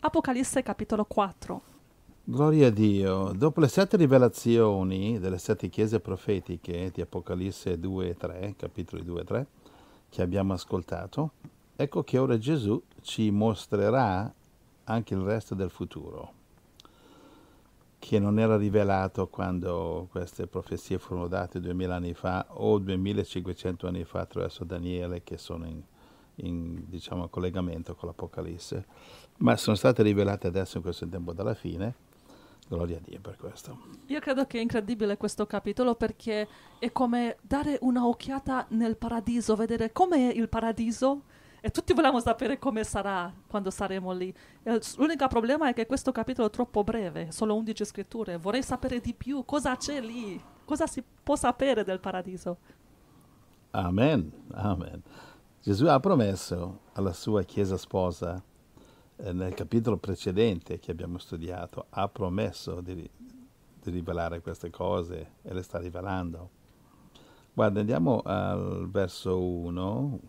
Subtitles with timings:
[0.00, 1.62] Apocalisse capitolo 4.
[2.22, 3.32] Gloria a Dio.
[3.32, 9.20] Dopo le sette rivelazioni delle sette chiese profetiche di Apocalisse 2 e 3, capitoli 2
[9.20, 9.46] e 3,
[10.08, 11.32] che abbiamo ascoltato,
[11.74, 14.32] ecco che ora Gesù ci mostrerà
[14.84, 16.32] anche il resto del futuro,
[17.98, 24.04] che non era rivelato quando queste profezie furono date duemila anni fa o 2500 anni
[24.04, 25.82] fa attraverso Daniele, che sono in,
[26.38, 28.86] in diciamo, collegamento con l'Apocalisse,
[29.38, 32.06] ma sono state rivelate adesso in questo tempo dalla fine.
[32.68, 33.78] Gloria a Dio per questo.
[34.06, 36.46] Io credo che è incredibile questo capitolo perché
[36.78, 41.22] è come dare una occhiata nel paradiso, vedere com'è il paradiso
[41.60, 44.32] e tutti vogliamo sapere come sarà quando saremo lì.
[44.96, 48.36] L'unico problema è che questo capitolo è troppo breve, solo 11 scritture.
[48.36, 52.58] Vorrei sapere di più, cosa c'è lì, cosa si può sapere del paradiso.
[53.70, 55.02] Amen, amen.
[55.68, 58.42] Gesù ha promesso alla sua chiesa sposa
[59.16, 63.10] eh, nel capitolo precedente che abbiamo studiato, ha promesso di, di,
[63.90, 66.50] rivelare queste cose e le sta rivelando.
[67.52, 70.20] Guarda, andiamo al verso 1.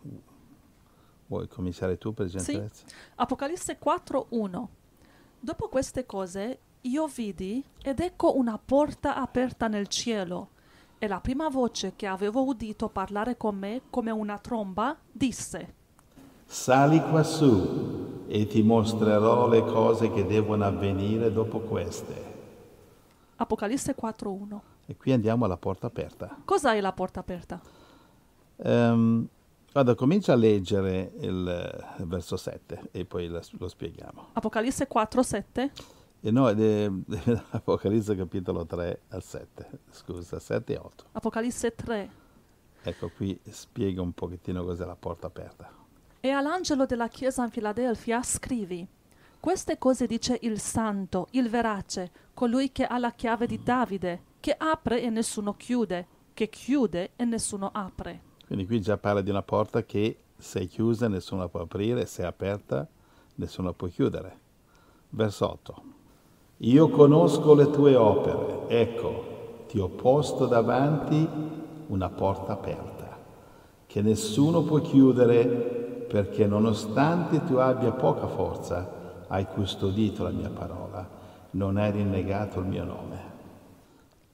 [1.27, 2.86] Vuoi cominciare tu per gentilezza?
[2.86, 2.94] Sì.
[3.16, 4.69] Apocalisse 4, 1.
[5.39, 10.49] Dopo queste cose io vidi ed ecco una porta aperta nel cielo
[11.00, 15.73] e la prima voce che avevo udito parlare con me come una tromba disse
[16.45, 22.38] Sali quassù e ti mostrerò le cose che devono avvenire dopo queste.
[23.36, 24.59] Apocalisse 4.1.
[24.88, 26.36] E qui andiamo alla porta aperta.
[26.44, 27.61] Cos'è la porta aperta?
[28.58, 29.27] Um,
[29.72, 34.30] guarda, comincia a leggere il, il, verso 7 e poi lo, lo spieghiamo.
[34.33, 35.70] Apocalisse 4.7?
[36.22, 36.92] E no, è,
[37.52, 41.06] Apocalisse capitolo 3 al 7, scusa, 7 e 8.
[41.14, 42.11] Apocalisse 3.
[42.81, 45.72] Ecco qui spiega un pochettino cos'è la porta aperta.
[46.20, 48.86] E all'angelo della chiesa in Filadelfia scrivi,
[49.39, 54.54] queste cose dice il santo, il verace, colui che ha la chiave di Davide, che
[54.58, 58.23] apre e nessuno chiude, che chiude e nessuno apre.
[58.45, 62.05] Quindi qui già parla di una porta che se è chiusa nessuno la può aprire,
[62.05, 62.86] se è aperta
[63.36, 64.39] nessuno la può chiudere.
[65.11, 65.83] Verso 8.
[66.64, 71.25] Io conosco le tue opere, ecco, ti ho posto davanti
[71.87, 73.17] una porta aperta,
[73.86, 75.48] che nessuno può chiudere
[76.09, 81.08] perché nonostante tu abbia poca forza, hai custodito la mia parola,
[81.52, 83.17] non hai rinnegato il mio nome.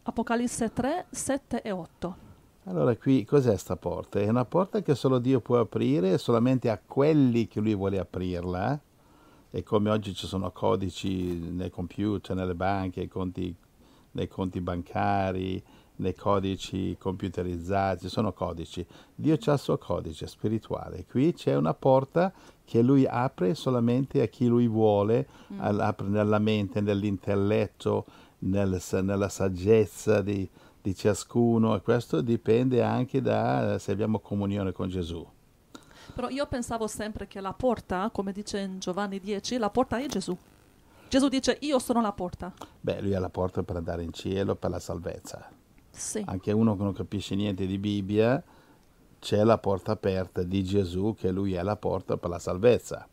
[0.02, 2.16] Apocalisse 3, 7 e 8.
[2.64, 4.20] Allora qui cos'è sta porta?
[4.20, 8.80] È una porta che solo Dio può aprire solamente a quelli che Lui vuole aprirla.
[9.56, 13.56] E come oggi ci sono codici nei computer, nelle banche, conti,
[14.12, 15.64] nei conti bancari,
[15.98, 18.86] nei codici computerizzati, sono codici.
[19.16, 21.06] Dio ha il suo codice spirituale.
[21.10, 22.34] Qui c'è una porta
[22.66, 25.80] che lui apre solamente a chi lui vuole, mm.
[25.80, 28.06] apre nella mente, nell'intelletto,
[28.40, 30.46] nel, nella saggezza di,
[30.82, 35.26] di ciascuno e questo dipende anche da se abbiamo comunione con Gesù.
[36.16, 40.06] Però io pensavo sempre che la porta, come dice in Giovanni 10, la porta è
[40.06, 40.36] Gesù.
[41.10, 42.54] Gesù dice io sono la porta.
[42.80, 45.50] Beh, lui è la porta per andare in cielo, per la salvezza.
[45.92, 46.24] Sì.
[46.26, 48.42] Anche uno che non capisce niente di Bibbia,
[49.20, 53.06] c'è la porta aperta di Gesù che lui è la porta per la salvezza.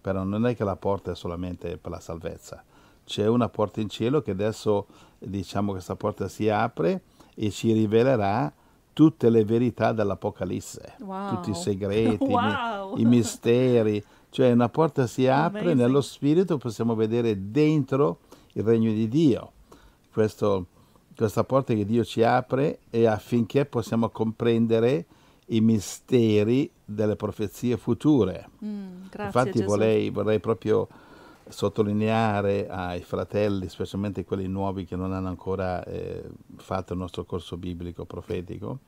[0.00, 2.64] Però non è che la porta è solamente per la salvezza.
[3.04, 7.02] C'è una porta in cielo che adesso diciamo che questa porta si apre
[7.36, 8.52] e ci rivelerà
[8.98, 11.28] tutte le verità dell'Apocalisse, wow.
[11.28, 12.96] tutti i segreti, wow.
[12.96, 14.04] i, i, misteri.
[14.28, 15.80] Cioè una porta si apre, Amazing.
[15.80, 18.18] nello spirito possiamo vedere dentro
[18.54, 19.52] il regno di Dio.
[20.12, 20.66] Questo
[21.14, 25.06] questa porta che Dio ci apre e affinché possiamo comprendere
[25.46, 28.48] i misteri delle profezie future.
[28.64, 30.88] Mm, Infatti vorrei, vorrei, proprio
[31.48, 37.56] sottolineare ai fratelli, specialmente quelli nuovi che non hanno ancora eh, fatto il nostro corso
[37.56, 38.80] biblico profetico,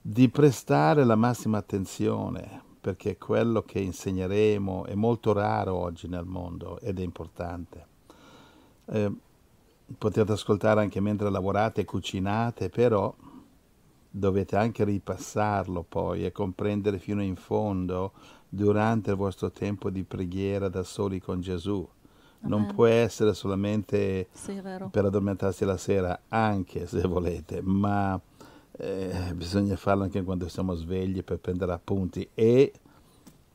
[0.00, 6.78] di prestare la massima attenzione perché quello che insegneremo è molto raro oggi nel mondo
[6.80, 7.86] ed è importante.
[8.86, 9.12] Eh,
[9.96, 13.14] potete ascoltare anche mentre lavorate e cucinate, però
[14.10, 18.12] dovete anche ripassarlo poi e comprendere fino in fondo
[18.48, 21.86] durante il vostro tempo di preghiera da soli con Gesù.
[22.40, 24.60] Non può essere solamente sì,
[24.90, 28.18] per addormentarsi la sera, anche se volete, ma
[28.70, 32.72] eh, bisogna farlo anche quando siamo svegli per prendere appunti e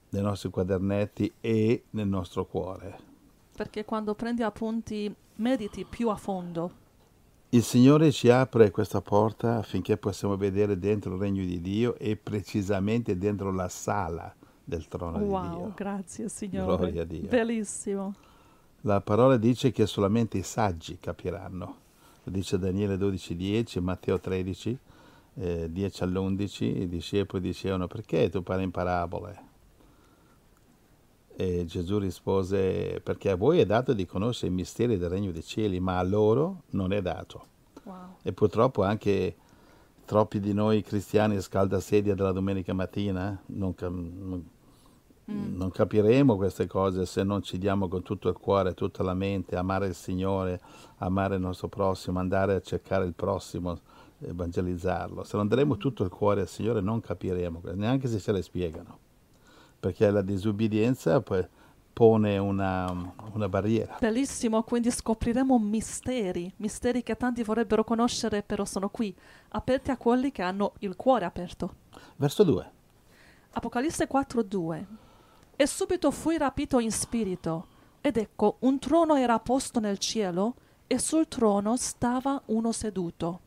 [0.10, 3.00] nei nostri quadernetti e nel nostro cuore.
[3.56, 6.82] Perché quando prendi appunti mediti più a fondo.
[7.50, 12.18] Il Signore ci apre questa porta affinché possiamo vedere dentro il regno di Dio e
[12.18, 15.72] precisamente dentro la sala del trono wow, di Dio.
[15.76, 16.78] grazie Signore.
[16.78, 17.28] Gloria a Dio.
[17.28, 18.14] Bellissimo.
[18.82, 21.76] La parola dice che solamente i saggi capiranno.
[22.24, 24.78] Lo dice Daniele 12:10, Matteo 13,
[25.36, 29.52] eh, 10 all'11, i discepoli dicevano perché tu parli in parabole?
[31.36, 35.44] E Gesù rispose perché a voi è dato di conoscere i misteri del regno dei
[35.44, 37.46] cieli, ma a loro non è dato.
[37.84, 38.16] Wow.
[38.22, 39.36] E purtroppo anche
[40.06, 44.46] troppi di noi cristiani scaldasedia della domenica mattina non, non,
[45.32, 45.56] mm.
[45.56, 49.56] non, capiremo queste cose se non ci diamo con tutto il cuore, tutta la mente,
[49.56, 50.60] amare il Signore,
[50.98, 53.80] amare il nostro prossimo, andare a cercare il prossimo,
[54.20, 55.24] evangelizzarlo.
[55.24, 58.98] Se non daremo tutto il cuore al Signore non capiremo, neanche se ce le spiegano,
[59.80, 61.46] perché la disubbidienza poi
[61.94, 63.98] pone una, una, barriera.
[64.00, 69.16] Bellissimo, quindi scopriremo misteri, misteri che tanti vorrebbero conoscere, però sono qui,
[69.50, 71.76] aperti a quelli che hanno il cuore aperto.
[72.16, 72.72] Verso 2.
[73.52, 74.86] Apocalisse 4:2.
[75.56, 77.68] E subito fui rapito in spirito,
[78.02, 80.56] ed ecco, un trono era posto nel cielo,
[80.88, 83.40] e sul trono stava uno seduto.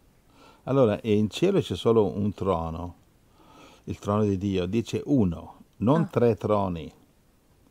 [0.64, 2.94] Allora, in cielo c'è solo un trono,
[3.84, 6.06] il trono di Dio, dice uno, non ah.
[6.06, 6.92] tre troni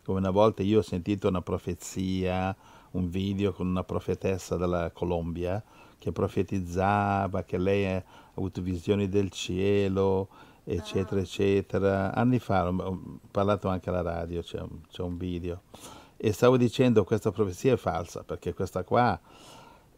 [0.06, 2.56] come una volta io ho sentito una profezia,
[2.92, 5.62] un video con una profetessa della Colombia
[5.98, 8.04] che profetizzava che lei ha
[8.36, 10.30] avuto visioni del cielo,
[10.64, 12.14] eccetera, eccetera.
[12.14, 15.64] Anni fa ho parlato anche alla radio, c'è un, c'è un video.
[16.18, 19.20] E stavo dicendo che questa profezia è falsa, perché questa qua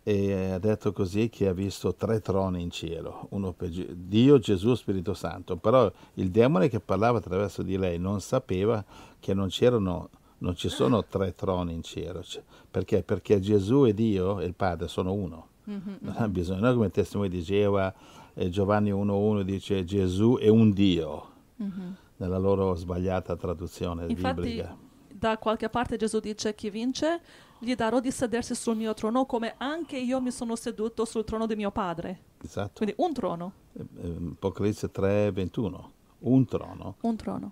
[0.07, 4.73] e ha detto così che ha visto tre troni in cielo, uno per Dio, Gesù,
[4.73, 8.81] Spirito Santo, però il demone che parlava attraverso di lei non sapeva
[9.19, 10.09] che non c'erano
[10.39, 12.23] non ci sono tre troni in cielo,
[12.69, 13.03] perché?
[13.03, 15.47] Perché Gesù e Dio e il Padre sono uno.
[15.69, 15.95] Mm-hmm.
[16.01, 17.93] Non ha bisogno, noi come testimone di Geova,
[18.33, 21.31] eh, Giovanni 1.1 dice Gesù è un Dio,
[21.61, 21.91] mm-hmm.
[22.17, 24.77] nella loro sbagliata traduzione Infatti, biblica.
[25.11, 27.21] Da qualche parte Gesù dice chi vince
[27.59, 31.47] gli darò di sedersi sul mio trono come anche io mi sono seduto sul trono
[31.47, 32.19] di mio padre.
[32.43, 32.73] Esatto.
[32.75, 33.51] Quindi un trono.
[33.73, 35.89] Eh, eh, Apocalisse 3:21.
[36.19, 36.95] Un trono.
[37.01, 37.51] Un trono.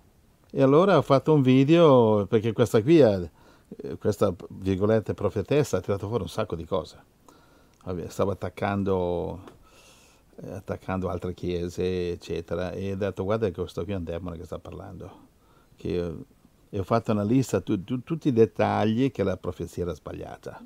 [0.57, 3.29] E allora ho fatto un video perché questa qui, eh,
[3.99, 6.97] questa virgolette profetessa ha tirato fuori un sacco di cose.
[8.07, 9.43] Stavo attaccando,
[10.51, 14.45] attaccando altre chiese, eccetera, e ho detto guarda che questo qui è un demone che
[14.45, 15.27] sta parlando.
[15.75, 16.15] Che
[16.69, 20.63] e ho fatto una lista tu, tu, tutti i dettagli che la profezia era sbagliata.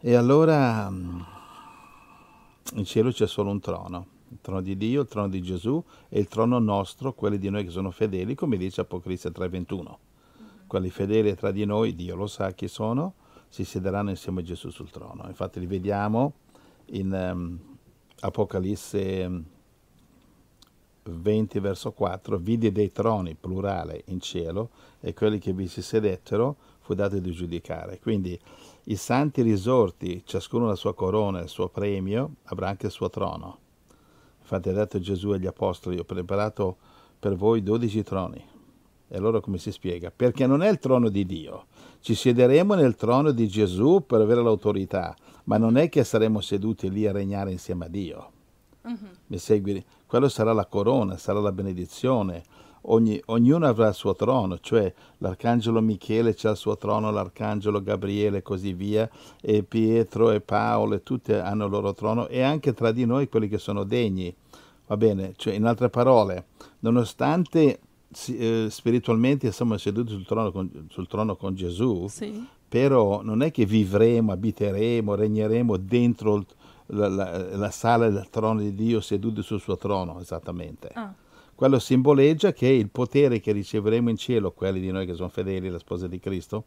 [0.00, 1.20] E allora mm,
[2.74, 6.18] in cielo c'è solo un trono, il trono di Dio, il trono di Gesù e
[6.18, 9.98] il trono nostro, quelli di noi che sono fedeli, come dice Apocalisse 3:21.
[10.66, 13.14] Quelli fedeli tra di noi, Dio lo sa chi sono,
[13.48, 15.24] si siederanno insieme a Gesù sul trono.
[15.28, 16.34] Infatti li vediamo
[16.86, 17.58] in um,
[18.20, 19.44] Apocalisse
[21.04, 24.70] 20 verso 4, vidi dei troni, plurale, in cielo,
[25.00, 27.98] e quelli che vi si sedettero fu dato di giudicare.
[28.00, 28.38] Quindi
[28.84, 33.58] i santi risorti, ciascuno la sua corona, il suo premio, avrà anche il suo trono.
[34.48, 36.76] Infatti ha detto Gesù agli apostoli, ho preparato
[37.18, 38.40] per voi dodici troni.
[39.08, 40.12] E allora come si spiega?
[40.14, 41.66] Perché non è il trono di Dio.
[41.98, 46.88] Ci siederemo nel trono di Gesù per avere l'autorità, ma non è che saremo seduti
[46.90, 48.30] lì a regnare insieme a Dio.
[48.82, 48.96] Uh-huh.
[49.26, 49.84] Mi segui?
[50.06, 52.44] Quello sarà la corona, sarà la benedizione.
[52.88, 58.38] Ogni, ognuno avrà il suo trono, cioè l'arcangelo Michele c'ha il suo trono, l'arcangelo Gabriele
[58.38, 62.74] e così via, e Pietro e Paolo e tutti hanno il loro trono, e anche
[62.74, 64.32] tra di noi quelli che sono degni.
[64.86, 65.34] Va bene?
[65.36, 66.46] Cioè, in altre parole,
[66.80, 67.80] nonostante
[68.28, 72.46] eh, spiritualmente siamo seduti sul trono con, sul trono con Gesù, sì.
[72.68, 76.46] però non è che vivremo, abiteremo, regneremo dentro il
[76.86, 80.90] la, la, la, sala del trono di Dio seduti sul suo trono, esattamente.
[80.94, 81.12] Ah.
[81.54, 85.70] Quello simboleggia che il potere che riceveremo in cielo, quelli di noi che sono fedeli,
[85.70, 86.66] la sposa di Cristo,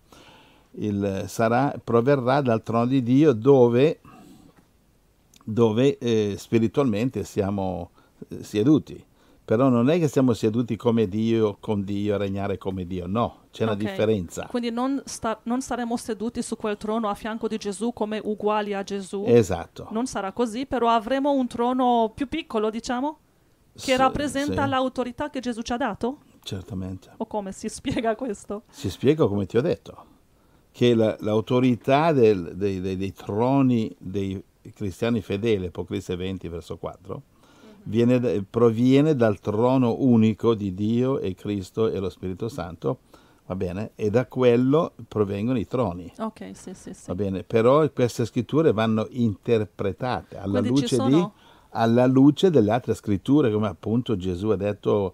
[0.71, 3.99] il, sarà, proverrà dal trono di Dio dove,
[5.43, 7.91] dove eh, spiritualmente siamo
[8.41, 9.05] seduti.
[9.49, 13.45] Però non è che siamo seduti come Dio, con Dio, a regnare come Dio, no,
[13.49, 13.75] c'è okay.
[13.75, 14.45] una differenza.
[14.45, 18.75] Quindi non, sta, non, saremo seduti su quel trono a fianco di Gesù come uguali
[18.75, 19.23] a Gesù.
[19.25, 19.87] Esatto.
[19.89, 23.17] Non sarà così, però avremo un trono più piccolo, diciamo,
[23.73, 24.69] che sì, rappresenta sì.
[24.69, 26.19] l'autorità che Gesù ci ha dato?
[26.43, 27.09] Certamente.
[27.17, 28.63] O come si spiega questo?
[28.69, 30.05] Si spiega come ti ho detto,
[30.71, 34.39] che la, l'autorità del, dei, dei, dei troni dei
[34.75, 37.21] cristiani fedeli, Apocalisse 20, verso 4,
[37.83, 42.99] viene, proviene dal trono unico di Dio e Cristo e lo Spirito Santo,
[43.45, 43.91] va bene?
[43.95, 46.11] E da quello provengono i troni.
[46.17, 47.07] Ok, sì, sì, sì.
[47.07, 51.09] Va bene, però queste scritture vanno interpretate alla luce, sono...
[51.09, 51.27] di,
[51.71, 55.13] alla luce delle altre scritture, come appunto Gesù ha detto,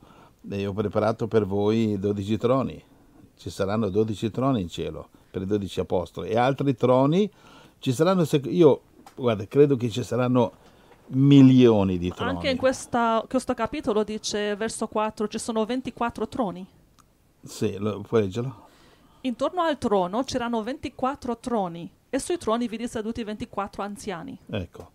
[0.50, 2.84] eh, ho preparato per voi 12 troni.
[3.38, 7.30] ci saranno 12 troni in cielo per i 12 apostoli e altri troni
[7.80, 8.82] ci saranno, io
[9.16, 10.54] guarda, credo che ci saranno
[11.08, 12.32] milioni di troni.
[12.32, 16.66] Anche in questa, questo capitolo dice, verso 4, ci sono 24 troni.
[17.44, 18.64] Sì, lo, puoi leggerlo?
[19.22, 24.38] Intorno al trono c'erano 24 troni e sui troni vidi seduti 24 anziani.
[24.50, 24.92] Ecco.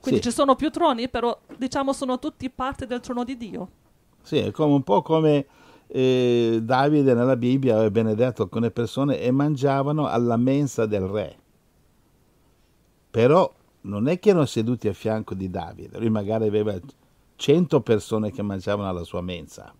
[0.00, 0.28] Quindi Sì.
[0.28, 3.68] ci sono più troni, però diciamo sono tutti parte del trono di Dio.
[4.22, 5.46] Sì, è come un po' come
[5.86, 11.36] eh, Davide nella Bibbia aveva benedetto alcune persone e mangiavano alla mensa del re.
[13.10, 13.50] Però
[13.82, 16.78] non è che erano seduti a fianco di Davide, lui magari aveva
[17.36, 19.74] 100 persone che mangiavano alla sua mensa,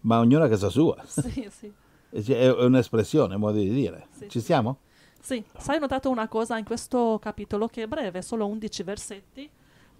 [0.00, 1.02] ma ognuno a casa sua.
[1.06, 1.72] Sì, sì.
[2.32, 4.08] È un'espressione, un modo di dire.
[4.10, 4.78] Sì, Ci siamo?
[5.20, 9.50] Sì, sai, ho notato una cosa in questo capitolo che è breve, solo 11 versetti.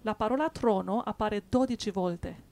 [0.01, 2.49] La parola trono appare 12 volte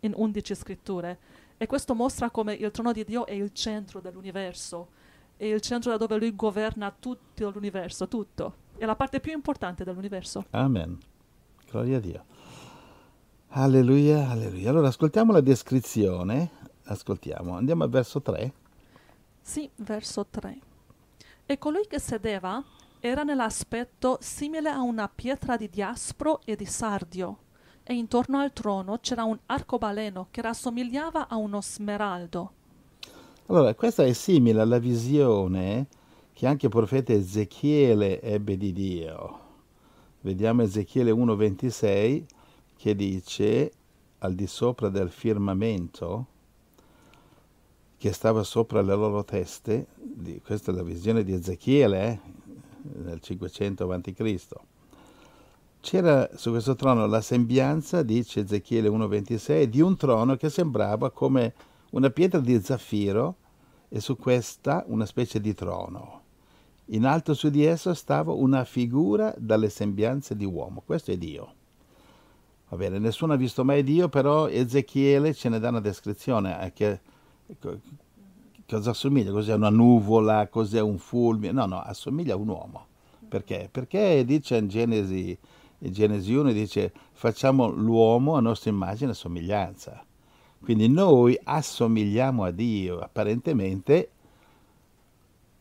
[0.00, 1.18] in 11 scritture
[1.58, 4.88] e questo mostra come il trono di Dio è il centro dell'universo,
[5.36, 8.54] è il centro da dove lui governa tutto l'universo, tutto.
[8.82, 10.46] È la parte più importante dell'universo.
[10.50, 10.98] Amen.
[11.70, 12.24] Gloria a Dio.
[13.50, 14.70] Alleluia, alleluia.
[14.70, 16.50] Allora ascoltiamo la descrizione.
[16.86, 17.54] Ascoltiamo.
[17.54, 18.52] Andiamo al verso 3.
[19.40, 20.58] Sì, verso 3.
[21.46, 22.60] E colui che sedeva
[22.98, 27.38] era nell'aspetto simile a una pietra di diaspro e di sardio,
[27.84, 32.52] e intorno al trono c'era un arcobaleno che rassomigliava a uno smeraldo.
[33.46, 35.86] Allora, questa è simile alla visione
[36.42, 39.38] che anche il profeta Ezechiele ebbe di Dio.
[40.22, 42.24] Vediamo Ezechiele 1:26
[42.76, 43.70] che dice
[44.18, 46.26] al di sopra del firmamento
[47.96, 52.20] che stava sopra le loro teste, di- questa è la visione di Ezechiele eh,
[53.04, 54.36] nel 500 a.C.
[55.78, 61.54] C'era su questo trono la sembianza, dice Ezechiele 1:26, di un trono che sembrava come
[61.90, 63.36] una pietra di zaffiro
[63.88, 66.21] e su questa una specie di trono.
[66.86, 70.82] In alto su di esso stava una figura dalle sembianze di uomo.
[70.84, 71.54] Questo è Dio.
[72.68, 76.64] Va bene, nessuno ha visto mai Dio, però Ezechiele ce ne dà una descrizione.
[76.64, 77.00] eh, che,
[77.60, 77.78] co-
[78.66, 79.30] cosa assomiglia?
[79.30, 80.48] Cos'è una nuvola?
[80.48, 81.52] Cos'è un fulmine?
[81.52, 82.86] No, no, assomiglia a un uomo.
[83.28, 83.68] Perché?
[83.70, 85.38] Perché dice in Genesi,
[85.78, 90.04] in Genesi 1, dice facciamo l'uomo a nostra immagine e somiglianza.
[90.62, 94.10] Quindi noi assomigliamo a Dio, apparentemente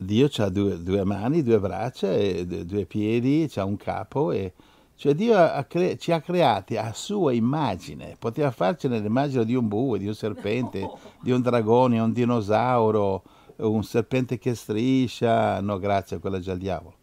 [0.03, 4.53] Dio ha due, due mani, due braccia, e due piedi, ha un capo, e,
[4.96, 9.67] cioè Dio ha cre- ci ha creati a sua immagine, poteva farcene l'immagine di un
[9.67, 10.89] bue, di un serpente,
[11.22, 13.24] di un dragone, un dinosauro,
[13.58, 16.96] un serpente che striscia, no grazie, quello è già il diavolo.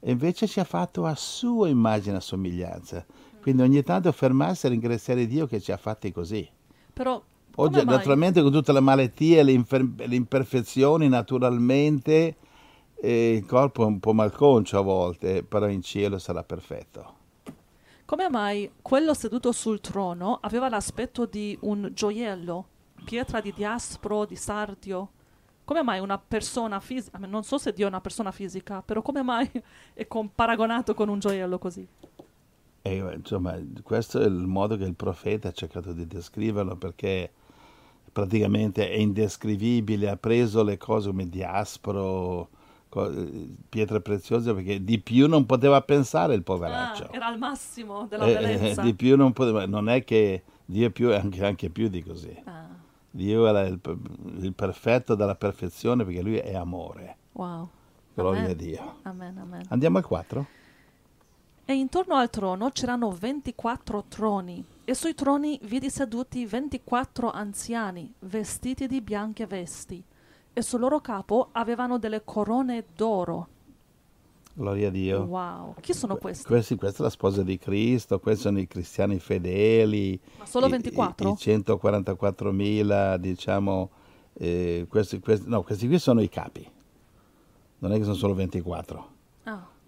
[0.00, 3.06] E invece ci ha fatto a sua immagine e somiglianza.
[3.40, 6.48] Quindi ogni tanto fermarsi e ringraziare Dio che ci ha fatti così.
[6.92, 7.22] Però
[7.56, 12.36] Oggi, naturalmente, con tutte le malattie, le, infer- le imperfezioni, naturalmente
[13.00, 17.16] eh, il corpo è un po' malconcio a volte, però in cielo sarà perfetto.
[18.04, 22.66] Come mai quello seduto sul trono aveva l'aspetto di un gioiello,
[23.04, 25.10] pietra di diaspro, di sardio?
[25.64, 29.22] Come mai una persona fisica, non so se Dio è una persona fisica, però come
[29.22, 29.50] mai
[29.92, 31.86] è con- paragonato con un gioiello così?
[32.88, 37.30] E insomma, questo è il modo che il profeta ha cercato di descriverlo perché
[38.12, 42.48] praticamente è indescrivibile, ha preso le cose come diaspro,
[42.94, 47.04] eh, pietre preziose, perché di più non poteva pensare il poveraccio.
[47.04, 48.82] Ah, era al massimo della Eh, eh, bellezza.
[48.82, 52.34] di più non poteva, non è che Dio è più, anche, anche più di così.
[52.44, 52.66] Ah,
[53.10, 53.78] Dio era il,
[54.40, 57.16] il perfetto della perfezione perché lui è amore.
[57.32, 57.68] wow.
[58.14, 58.50] Gloria Amen.
[58.50, 58.94] a Dio.
[59.02, 59.62] Amen, amen.
[59.68, 60.46] Andiamo al 4.
[61.70, 68.86] E intorno al trono c'erano 24 troni, e sui troni vidi seduti 24 anziani, vestiti
[68.86, 70.02] di bianche vesti,
[70.50, 73.48] e sul loro capo avevano delle corone d'oro.
[74.54, 75.24] Gloria a Dio.
[75.24, 76.46] Wow, chi sono Que- questi?
[76.46, 80.18] Questi, questa è la sposa di Cristo, questi sono i cristiani fedeli.
[80.38, 81.28] Ma solo i- 24?
[81.28, 83.90] I, i 144.000, diciamo,
[84.32, 86.66] eh, questi, questi- no, questi qui sono i capi.
[87.80, 89.16] Non è che sono solo 24.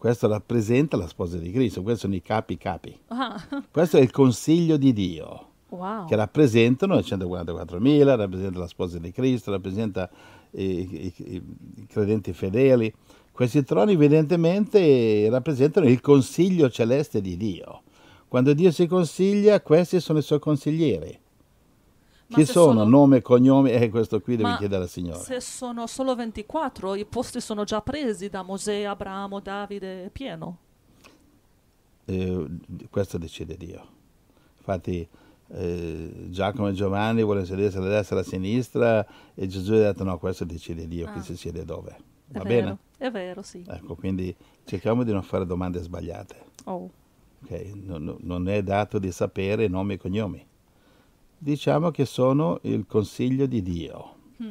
[0.00, 2.98] Questo rappresenta la sposa di Cristo, questi sono i capi capi.
[3.08, 3.38] ah,
[3.70, 5.48] Questo è il consiglio di Dio.
[5.68, 6.06] wow.
[6.06, 10.08] che rappresentano i 144.000, rappresenta la sposa di Cristo, rappresenta
[10.52, 11.42] i- i-
[11.76, 12.90] i credenti fedeli.
[13.30, 17.82] Questi troni evidentemente rappresentano il consiglio celeste di Dio.
[18.26, 21.18] Quando Dio si consiglia, questi sono i suoi consiglieri.
[22.30, 22.72] Chi sono?
[22.72, 23.72] sono- Nome e cognome?
[23.72, 25.18] Eh, questo qui devi chiedere al Signore.
[25.20, 30.58] Se sono solo 24, i posti sono già presi da Mosè, Abramo, Davide, è pieno.
[32.04, 32.46] Eh,
[32.90, 33.86] questo decide Dio.
[34.58, 35.06] Infatti
[35.52, 40.04] eh, Giacomo e Giovanni vogliono sedersi alla destra e alla sinistra e Gesù ha detto
[40.04, 41.12] no, questo decide Dio, Ah.
[41.12, 41.90] chi si siede dove.
[42.32, 42.78] È Va vero, bene?
[42.98, 43.64] è vero, sì.
[43.66, 44.34] Ecco, quindi
[44.64, 46.36] cerchiamo di non fare domande sbagliate.
[46.64, 46.88] Oh,
[47.42, 47.70] ok?
[47.74, 50.46] Non, non è dato di sapere nomi e cognomi.
[51.42, 54.14] Diciamo che sono il consiglio di Dio.
[54.42, 54.48] Mm.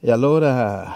[0.00, 0.90] E allora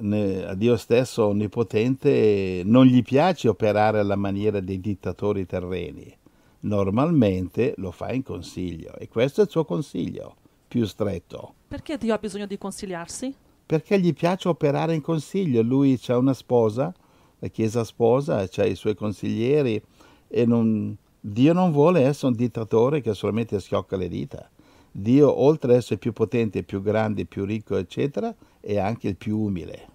[0.00, 6.12] ne- a Dio stesso onnipotente non gli piace operare alla maniera dei dittatori terreni.
[6.60, 10.34] Normalmente lo fa in consiglio e questo è il suo consiglio
[10.66, 11.54] più stretto.
[11.68, 13.32] Perché Dio ha bisogno di consigliarsi?
[13.64, 15.62] Perché gli piace operare in consiglio.
[15.62, 16.92] Lui ha una sposa,
[17.38, 19.80] la Chiesa sposa, ha i suoi consiglieri
[20.26, 24.48] e non- Dio non vuole essere un dittatore che solamente schiocca le dita.
[24.90, 29.38] Dio, oltre ad essere più potente, più grande, più ricco, eccetera, è anche il più
[29.38, 29.88] umile.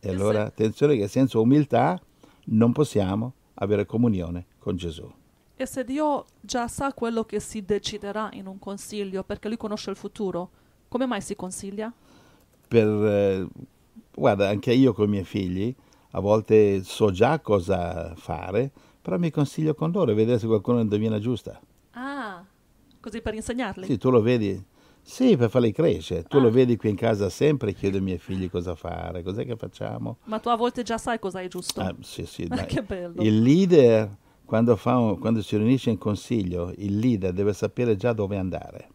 [0.00, 2.00] E allora attenzione che senza umiltà
[2.46, 5.10] non possiamo avere comunione con Gesù.
[5.56, 9.90] E se Dio già sa quello che si deciderà in un consiglio, perché lui conosce
[9.90, 10.50] il futuro,
[10.88, 11.92] come mai si consiglia?
[12.68, 13.46] per, eh,
[14.14, 15.74] guarda, anche io con i miei figli
[16.12, 18.70] a volte so già cosa fare,
[19.08, 21.58] però mi consiglio con loro e vedere se qualcuno indovina giusta.
[21.92, 22.44] Ah,
[23.00, 23.86] così per insegnarli.
[23.86, 24.62] Sì, tu lo vedi?
[25.00, 26.24] Sì, per farli crescere.
[26.24, 26.40] Tu Ah.
[26.42, 30.18] lo vedi qui in casa sempre, chiedo ai miei figli cosa fare, cos'è che facciamo.
[30.24, 31.80] Ma tu a volte già sai cosa è giusto.
[31.80, 32.66] Ah, sì, sì, dai.
[32.66, 33.22] che bello.
[33.22, 38.12] Il leader, quando, fa un- quando si riunisce in consiglio, il leader deve sapere già
[38.12, 38.88] dove andare.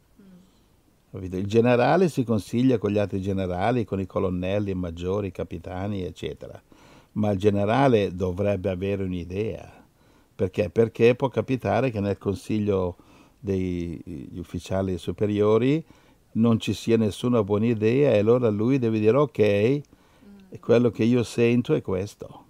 [1.09, 1.37] Capito?
[1.37, 6.03] Il generale si consiglia con gli altri generali, con i colonnelli, i maggiori, i capitani,
[6.03, 6.61] eccetera.
[7.13, 9.81] Ma il generale dovrebbe avere un'idea.
[10.35, 10.69] Perché?
[10.69, 12.95] Perché può capitare che nel consiglio
[13.39, 15.83] degli ufficiali superiori
[16.33, 19.81] non ci sia nessuna buona idea e allora lui deve dire ok,
[20.59, 22.45] quello che io sento è questo.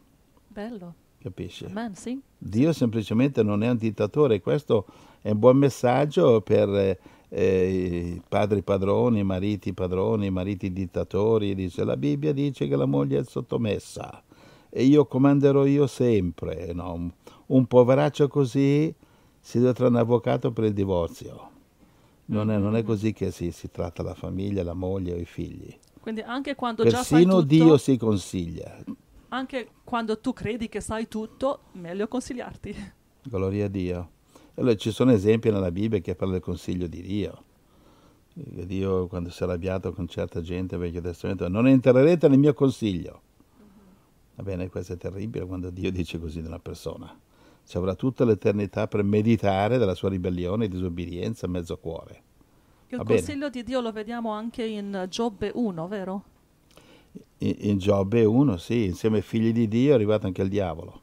[0.48, 0.94] Bello.
[1.18, 1.66] Capisci?
[1.66, 2.20] Amen, sì.
[2.38, 4.86] Dio semplicemente non è un dittatore, questo
[5.22, 7.00] è un buon messaggio per
[7.30, 11.56] eh, i padri padroni, i mariti padroni, i mariti dittatori.
[11.56, 14.22] Dice, la Bibbia dice che la moglie è sottomessa
[14.70, 16.74] e io comanderò io sempre.
[16.74, 17.14] No?
[17.48, 18.94] Un, poveraccio così
[19.40, 21.52] si deve trovare un avvocato per il divorzio.
[22.26, 25.26] Non è, non è così che si, si tratta la famiglia, la moglie o i
[25.26, 25.78] figli.
[26.00, 28.84] Quindi anche quando già sai Persino tutto, Dio si consiglia.
[29.30, 32.76] anche quando tu credi che sai tutto, meglio consigliarti.
[33.24, 34.10] Gloria a Dio.
[34.56, 37.44] Allora, ci sono esempi nella Bibbia che parla del consiglio di Dio.
[38.34, 42.54] Che Dio, quando si è arrabbiato con certa gente, Vecchio Testamento, non entrerete nel mio
[42.54, 43.22] consiglio.
[44.36, 47.18] Va bene, questo è terribile quando Dio dice così di una persona.
[47.66, 52.22] Ci avrà tutta l'eternità per meditare della sua ribellione e disobbedienza a mezzo cuore.
[52.90, 53.20] Il Va bene.
[53.20, 56.24] consiglio di Dio lo vediamo anche in Giobbe 1, vero?
[57.40, 61.02] In, in Giobbe 1, sì, insieme ai figli di Dio è arrivato anche il diavolo.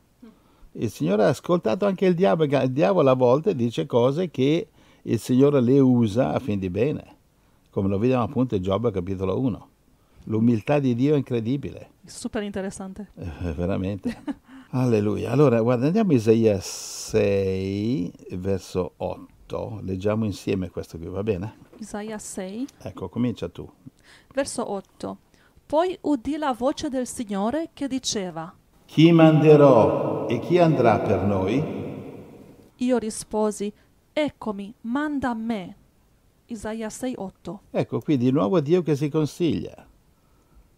[0.73, 4.69] Il Signore ha ascoltato anche il diavolo, il diavolo a volte dice cose che
[5.03, 7.17] il Signore le usa a fin di bene,
[7.71, 9.69] come lo vediamo appunto in Giobbe capitolo 1.
[10.25, 13.09] L'umiltà di Dio è incredibile, Super interessante.
[13.17, 14.23] eh, veramente.
[14.73, 15.31] Alleluia.
[15.33, 19.81] Allora, guarda, andiamo a Isaia 6, verso 8.
[19.83, 21.57] Leggiamo insieme questo qui, va bene?
[21.79, 23.69] Isaia 6, Ecco, comincia tu.
[24.33, 25.17] verso 8.
[25.67, 28.53] Poi udì la voce del Signore che diceva,
[28.87, 31.79] Chi manderò e chi andrà per noi?
[32.77, 33.71] io risposi,
[34.13, 35.77] eccomi, manda a me.
[36.47, 37.61] Isaia 6, 8.
[37.73, 39.87] Ecco qui di nuovo Dio che si consiglia.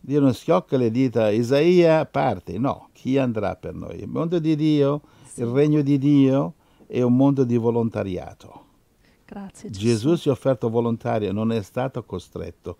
[0.04, 4.00] Dio non schiocca le dita, Isaia parti, no, chi andrà per noi?
[4.00, 5.02] Il mondo di Dio,
[5.36, 6.54] il regno di Dio
[6.88, 8.60] è un mondo di volontariato.
[9.24, 9.86] Grazie Gesù.
[9.86, 12.76] Gesù si è offerto volontario, non è stato costretto,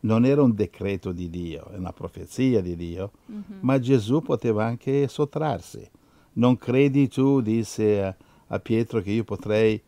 [0.00, 3.42] non era un decreto di Dio, è una profezia di Dio, Mhm.
[3.60, 5.88] ma Gesù poteva anche sottrarsi.
[6.34, 8.14] Non credi tu, disse a,
[8.48, 9.82] a Pietro, che io potrei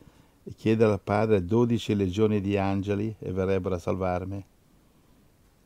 [0.57, 4.43] chiedere al Padre 12 legioni di angeli e verrebbero a salvarmi?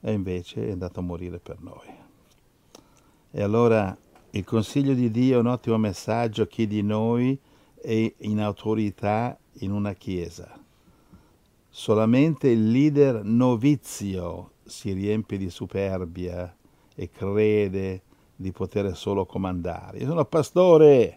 [0.05, 1.87] E invece è andato a morire per noi.
[3.31, 3.97] E allora
[4.31, 7.39] il consiglio di Dio è un ottimo messaggio a chi di noi
[7.81, 10.61] è in autorità in una chiesa.
[11.69, 16.55] Solamente il leader novizio si riempie di superbia
[16.95, 18.03] e crede
[18.35, 19.99] di poter solo comandare.
[19.99, 21.17] Io sono pastore,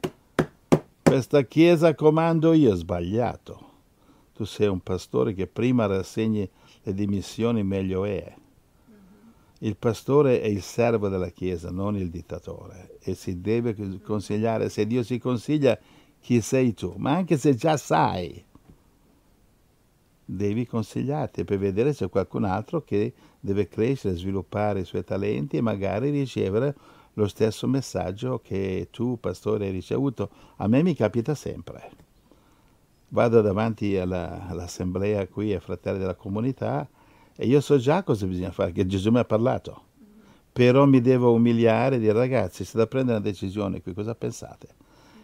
[1.02, 3.72] questa chiesa comando io, sbagliato.
[4.34, 6.50] Tu sei un pastore che prima rassegni
[6.84, 8.36] le dimissioni, meglio è.
[9.60, 14.86] Il pastore è il servo della chiesa, non il dittatore, e si deve consigliare, se
[14.86, 15.78] Dio si consiglia,
[16.20, 18.44] chi sei tu, ma anche se già sai,
[20.26, 25.58] devi consigliarti per vedere se c'è qualcun altro che deve crescere, sviluppare i suoi talenti
[25.58, 26.76] e magari ricevere
[27.14, 30.30] lo stesso messaggio che tu, pastore, hai ricevuto.
[30.58, 31.92] A me mi capita sempre.
[33.10, 36.88] vado davanti alla, all'assemblea qui ai fratelli della comunità
[37.38, 39.84] e io so già cosa bisogna fare, che Gesù mi ha parlato.
[40.54, 44.70] Però mi devo umiliare e dire ragazzi, se da prendere una decisione qui, cosa pensate?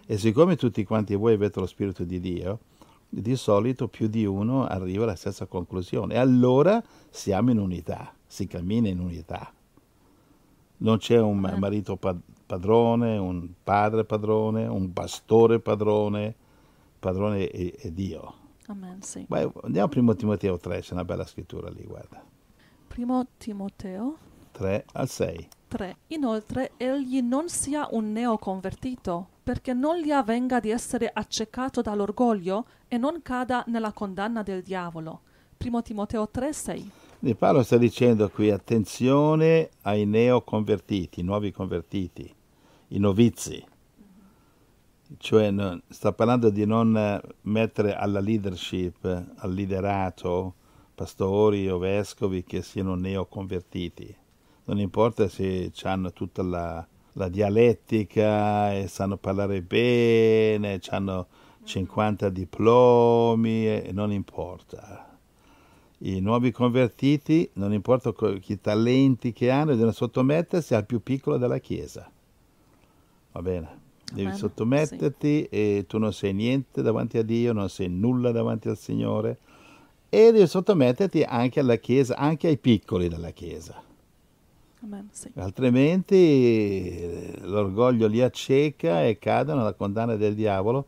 [0.06, 2.60] E siccome tutti quanti voi avete lo Spirito di Dio,
[3.08, 6.16] di solito più di uno arriva alla stessa conclusione.
[6.16, 9.54] E allora siamo in unità, si cammina in unità.
[10.78, 11.98] Non c'è un marito
[12.46, 16.36] padrone, un padre padrone, un pastore padrone,
[17.00, 18.41] padrone è, è Dio.
[18.68, 19.26] Amen, sì.
[19.28, 22.24] Beh, andiamo a primo Timoteo 3, c'è una bella scrittura lì, guarda.
[22.88, 24.18] Primo Timoteo
[24.52, 25.48] 3 al 6.
[25.68, 25.98] 3.
[26.08, 32.98] Inoltre, egli non sia un neoconvertito, perché non gli avvenga di essere accecato dall'orgoglio e
[32.98, 35.22] non cada nella condanna del diavolo.
[35.58, 36.92] Primo Timoteo 3, 6.
[37.20, 42.34] Di Paolo sta dicendo qui attenzione ai neoconvertiti, nuovi convertiti,
[42.90, 43.64] i novizi.
[45.18, 49.04] Cioè non, sta parlando di non mettere alla leadership,
[49.36, 50.54] al liderato,
[50.96, 54.20] pastori o vescovi che siano neoconvertiti
[54.72, 61.28] non importa se hanno tutta la, la dialettica e sanno parlare bene, hanno
[61.64, 65.10] 50 diplomi, non importa.
[66.04, 68.14] I nuovi convertiti, non importa
[68.46, 72.10] i talenti che hanno, devono sottomettersi al più piccolo della Chiesa.
[73.34, 73.81] Va bene?
[74.12, 75.48] Devi sottometterti sì.
[75.50, 79.38] e tu non sei niente davanti a Dio, non sei nulla davanti al Signore
[80.14, 83.82] e devi sottometterti anche alla Chiesa, anche ai piccoli della Chiesa.
[84.84, 85.32] Amen, sì.
[85.36, 90.86] Altrimenti eh, l'orgoglio li acceca e cadono alla condanna del diavolo.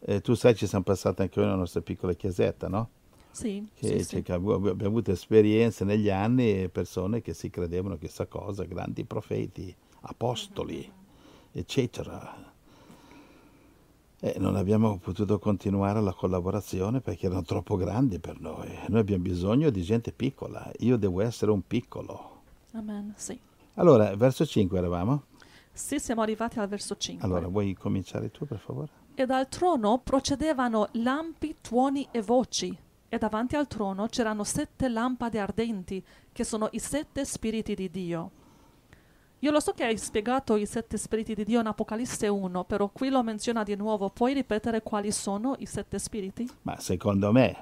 [0.00, 2.88] Eh, tu sai, ci siamo passati anche noi nella nostra piccola chiesetta, no?
[3.30, 4.32] Sì, che, sì, sì.
[4.32, 10.90] abbiamo avuto esperienze negli anni e persone che si credevano chissà cosa, grandi profeti, apostoli,
[11.52, 12.53] eccetera.
[14.24, 18.74] E non abbiamo potuto continuare la collaborazione perché erano troppo grandi per noi.
[18.88, 20.72] Noi abbiamo bisogno di gente piccola.
[20.78, 22.40] Io devo essere un piccolo.
[22.72, 23.38] Amen, sì.
[23.74, 25.24] Allora, verso 5 eravamo?
[25.70, 27.22] Sì, siamo arrivati al verso 5.
[27.22, 28.88] Allora, vuoi cominciare tu, per favore?
[29.14, 32.74] E dal trono procedevano lampi, tuoni e voci,
[33.06, 38.30] e davanti al trono c'erano sette lampade ardenti, che sono i sette spiriti di Dio.
[39.44, 42.88] Io lo so che hai spiegato i sette spiriti di Dio in Apocalisse 1, però
[42.88, 44.08] qui lo menziona di nuovo.
[44.08, 46.48] Puoi ripetere quali sono i sette spiriti?
[46.62, 47.54] Ma secondo me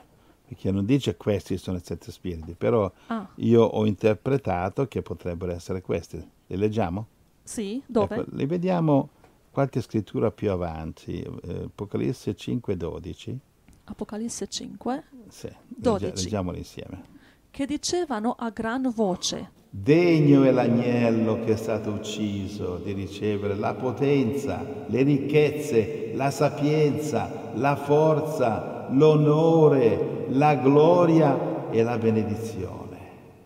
[0.47, 3.29] perché non dice questi sono i sette spiriti, però ah.
[3.35, 6.25] io ho interpretato che potrebbero essere questi.
[6.47, 7.07] Li leggiamo?
[7.43, 8.15] Sì, dove?
[8.15, 9.09] Ecco, li vediamo
[9.51, 13.39] qualche scrittura più avanti, eh, Apocalisse 5, 12.
[13.87, 16.23] Apocalisse 5, sì, 12.
[16.23, 17.05] Leggiamoli insieme.
[17.51, 19.61] Che dicevano a gran voce.
[19.75, 27.53] Degno è l'agnello che è stato ucciso di ricevere la potenza, le ricchezze, la sapienza,
[27.55, 32.99] la forza, l'onore, la gloria e la benedizione.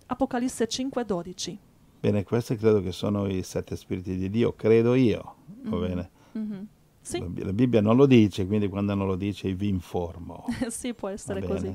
[0.06, 1.56] Apocalisse 5:12.
[2.00, 5.86] Bene, questi credo che sono i sette spiriti di Dio, credo io, va mm-hmm.
[5.86, 6.10] bene?
[6.36, 6.62] Mm-hmm.
[7.02, 7.24] Sì.
[7.36, 10.44] La Bibbia non lo dice, quindi quando non lo dice vi informo.
[10.70, 11.72] sì, può essere così.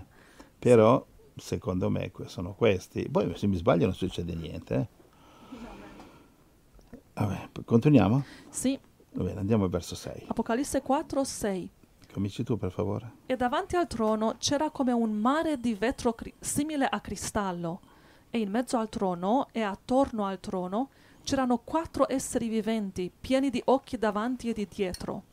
[0.60, 1.08] Però.
[1.42, 3.10] Secondo me sono questi.
[3.10, 4.76] Poi se mi sbaglio non succede niente.
[4.76, 5.00] Eh?
[7.14, 8.24] Vabbè, continuiamo?
[8.50, 8.80] Sì.
[9.14, 10.26] Va bene, andiamo verso 6.
[10.28, 11.72] Apocalisse 4, 6.
[12.14, 13.12] Cominci tu, per favore.
[13.26, 17.82] E davanti al trono c'era come un mare di vetro cri- simile a cristallo,
[18.30, 20.90] e in mezzo al trono e attorno al trono
[21.24, 25.24] c'erano quattro esseri viventi, pieni di occhi davanti e di dietro.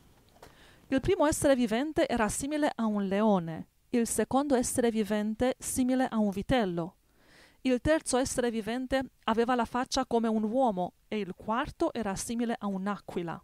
[0.88, 6.18] Il primo essere vivente era simile a un leone, il secondo essere vivente simile a
[6.18, 6.94] un vitello.
[7.62, 12.56] Il terzo essere vivente aveva la faccia come un uomo e il quarto era simile
[12.58, 13.42] a un'aquila.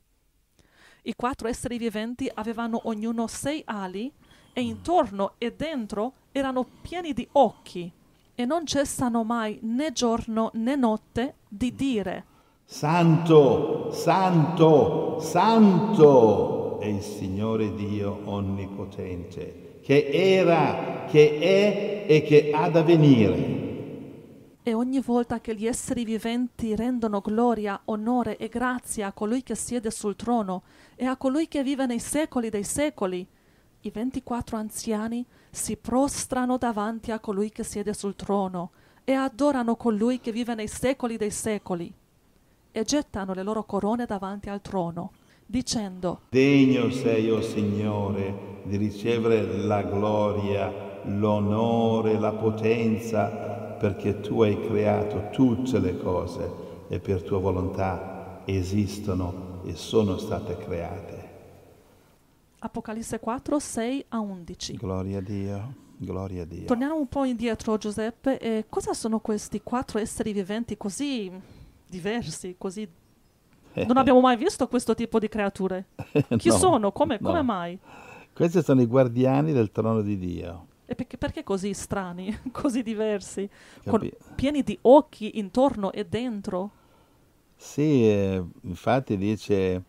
[1.02, 4.12] I quattro esseri viventi avevano ognuno sei ali
[4.52, 7.90] e intorno e dentro erano pieni di occhi
[8.34, 12.32] e non cessano mai né giorno né notte di dire
[12.66, 22.70] Santo, Santo, Santo è il Signore Dio Onnipotente, che era, che è e che ha
[22.70, 23.52] da venire.
[24.62, 29.54] E ogni volta che gli esseri viventi rendono gloria, onore e grazia a colui che
[29.54, 30.62] siede sul trono
[30.96, 33.26] e a colui che vive nei secoli dei secoli,
[33.82, 38.70] i ventiquattro anziani si prostrano davanti a colui che siede sul trono
[39.04, 41.92] e adorano colui che vive nei secoli dei secoli
[42.72, 45.12] e gettano le loro corone davanti al trono,
[45.46, 54.42] dicendo Degno sei, o oh Signore, di ricevere la gloria, l'onore, la potenza perché tu
[54.42, 61.32] hai creato tutte le cose e per tua volontà esistono e sono state create.
[62.60, 64.76] Apocalisse 4, 6 a 11.
[64.76, 66.64] Gloria a Dio, gloria a Dio.
[66.64, 68.38] Torniamo un po' indietro, Giuseppe.
[68.38, 71.30] E cosa sono questi quattro esseri viventi così
[71.86, 72.88] diversi, così...
[73.86, 75.84] Non abbiamo mai visto questo tipo di creature.
[76.36, 76.92] Chi No, sono?
[76.92, 77.28] Come, no.
[77.28, 77.78] come mai?
[78.32, 80.66] Questi sono i guardiani del trono di Dio.
[80.86, 83.48] E perché, perché così strani, così diversi,
[83.86, 86.70] con- pieni di occhi intorno e dentro?
[87.56, 89.82] Sì, eh, infatti dice,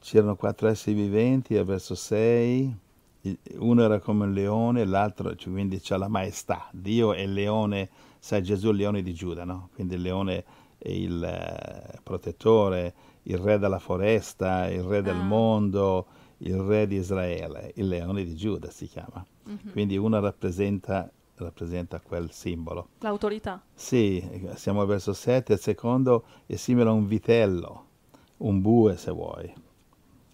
[0.00, 2.76] c'erano quattro esseri viventi, al verso 6,
[3.22, 6.68] il- uno era come un leone, l'altro, cioè, quindi c'ha la maestà.
[6.72, 9.68] Dio è il leone, sai Gesù è il leone di Giuda, no?
[9.74, 10.44] Quindi il leone
[10.92, 12.94] il eh, protettore,
[13.24, 15.22] il re della foresta, il re del Ah.
[15.22, 16.06] mondo,
[16.38, 19.24] il re di Israele, il leone di Giuda si chiama.
[19.72, 22.88] Quindi uno rappresenta, rappresenta quel simbolo.
[23.00, 23.62] L'autorità.
[23.74, 24.22] Sì,
[24.56, 27.84] siamo al verso 7, il secondo è simile a un vitello,
[28.38, 29.52] un bue se vuoi.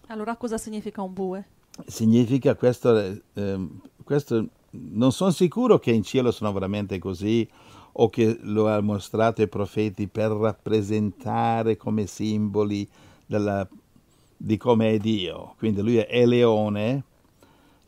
[0.07, 1.47] Allora cosa significa un bue?
[1.87, 7.47] Significa questo, eh, ehm, questo non sono sicuro che in cielo sono veramente così
[7.93, 12.87] o che lo ha mostrato ai profeti per rappresentare come simboli
[13.25, 13.67] della-
[14.35, 15.53] di come è Dio.
[15.57, 17.03] Quindi lui è leone,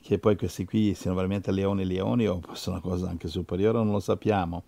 [0.01, 3.91] che poi questi qui siano veramente leoni leoni o sono una cosa anche superiore, non
[3.91, 4.63] lo sappiamo.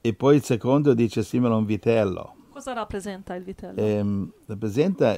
[0.00, 2.34] E poi il secondo dice simile a un vitello.
[2.50, 3.78] Cosa rappresenta il vitello?
[3.78, 5.14] Ehm, rappresenta,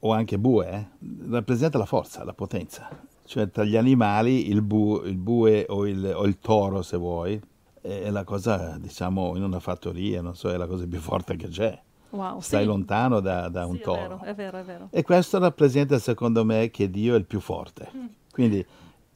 [0.00, 0.86] o anche bue, eh,
[1.30, 2.88] rappresenta la forza, la potenza.
[3.24, 7.40] Cioè tra gli animali il, bu- il bue o il, o il toro, se vuoi,
[7.86, 11.48] è la cosa, diciamo, in una fattoria, non so, è la cosa più forte che
[11.48, 11.78] c'è.
[12.10, 12.66] wow, Stai sì.
[12.66, 14.00] lontano da, da un Sì, è toro.
[14.00, 14.88] vero, è vero, è vero.
[14.90, 17.90] E questo rappresenta, secondo me, che Dio è il più forte.
[17.94, 18.04] Mm.
[18.32, 18.64] Quindi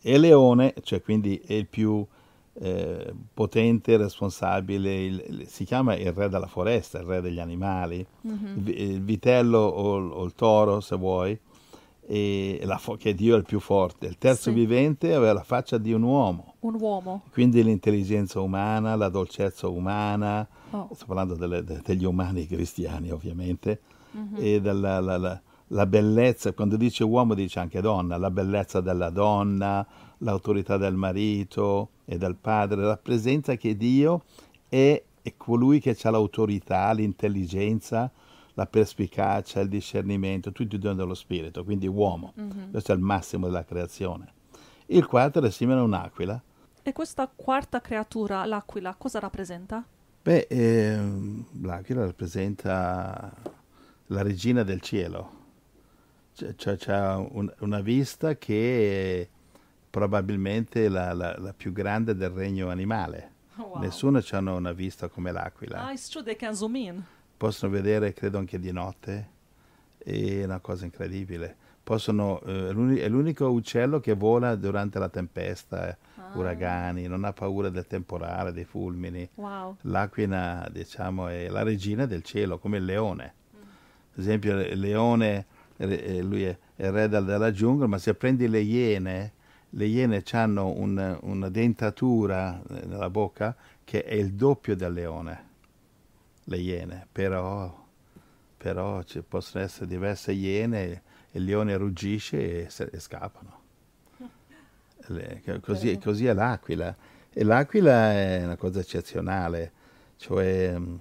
[0.02, 2.06] è leone, cioè quindi è il più
[2.62, 8.04] eh, potente, responsabile, il- il- si chiama il re della foresta, il re degli animali,
[8.22, 8.46] Mhm.
[8.56, 11.38] il, vi- il vitello o, il- o il toro, se vuoi,
[12.06, 14.06] e la fo- che Dio è il più forte.
[14.06, 14.56] Il terzo Sì.
[14.56, 17.22] vivente aveva la faccia di un uomo, Un uomo.
[17.32, 20.88] quindi l'intelligenza umana, la dolcezza umana, Oh.
[20.92, 23.80] sto parlando delle- de- degli umani cristiani ovviamente,
[24.12, 24.36] Mhm.
[24.38, 29.08] e della la, la- la bellezza, quando dice uomo dice anche donna, la bellezza della
[29.10, 29.86] donna,
[30.18, 34.24] l'autorità del marito e del padre, rappresenta che Dio
[34.68, 38.10] è, è colui che ha l'autorità, l'intelligenza,
[38.54, 42.32] la perspicacia, il discernimento, tutti i doni dello spirito, quindi uomo.
[42.34, 42.70] Mhm.
[42.72, 44.32] Questo è il massimo della creazione.
[44.86, 46.42] Il quarto è simile a un'aquila.
[46.90, 49.84] E questa quarta creatura, l'aquila, cosa rappresenta?
[50.22, 53.32] Beh, ehm, l'aquila rappresenta
[54.06, 55.38] la regina del cielo,
[56.34, 59.28] C'è- c'è, c'ha un- una vista che è
[59.88, 63.34] probabilmente la, la- la più grande del regno animale.
[63.76, 65.84] Nessuno ha una vista come l'aquila.
[65.86, 67.00] Ah, it's true, they can zoom in.
[67.36, 69.28] Possono vedere, credo, anche di notte.
[69.96, 71.56] È una cosa incredibile.
[71.82, 76.30] Possono, eh, è l'uni- è l'unico uccello che vola durante la tempesta, eh, Ah.
[76.38, 79.28] uragani, non ha paura del temporale, dei fulmini.
[79.34, 79.76] Wow.
[79.82, 83.34] L'aquila, diciamo, è la regina del cielo, come il leone.
[84.12, 88.14] Per esempio, il leone, eh, lui è è il re del- della giungla, ma se
[88.14, 89.32] prendi le iene,
[89.68, 95.44] le iene hanno un- una dentatura eh, nella bocca che è il doppio del leone,
[96.44, 97.86] le iene, però,
[98.56, 103.58] però ci possono essere diverse iene, il leone ruggisce e, e scappano.
[105.06, 106.94] Le- che- così, così è l'aquila.
[107.32, 109.72] E l'aquila è una cosa eccezionale,
[110.16, 111.00] cioè, mh,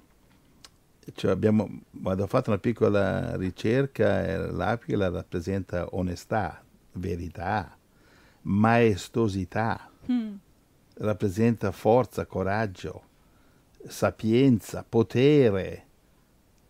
[1.15, 6.63] cioè abbiamo, quando ho fatto una piccola ricerca, eh, l'aquila rappresenta onestà,
[6.93, 7.75] verità,
[8.43, 10.35] maestosità, Hmm.
[10.95, 13.03] rappresenta forza, coraggio,
[13.87, 15.85] sapienza, potere,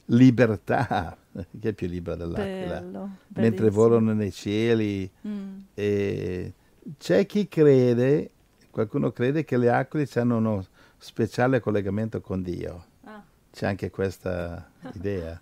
[0.10, 1.16] libertà.
[1.60, 2.82] Che è più libera dell'aquila?
[2.82, 3.10] Bello.
[3.36, 5.60] Mentre volano nei cieli, Mm.
[5.76, 6.54] e
[6.98, 8.32] c'è chi crede,
[8.72, 10.66] qualcuno crede che le aquile hanno uno
[10.98, 12.84] speciale collegamento con Dio.
[13.04, 15.40] Ah, C'è anche questa idea.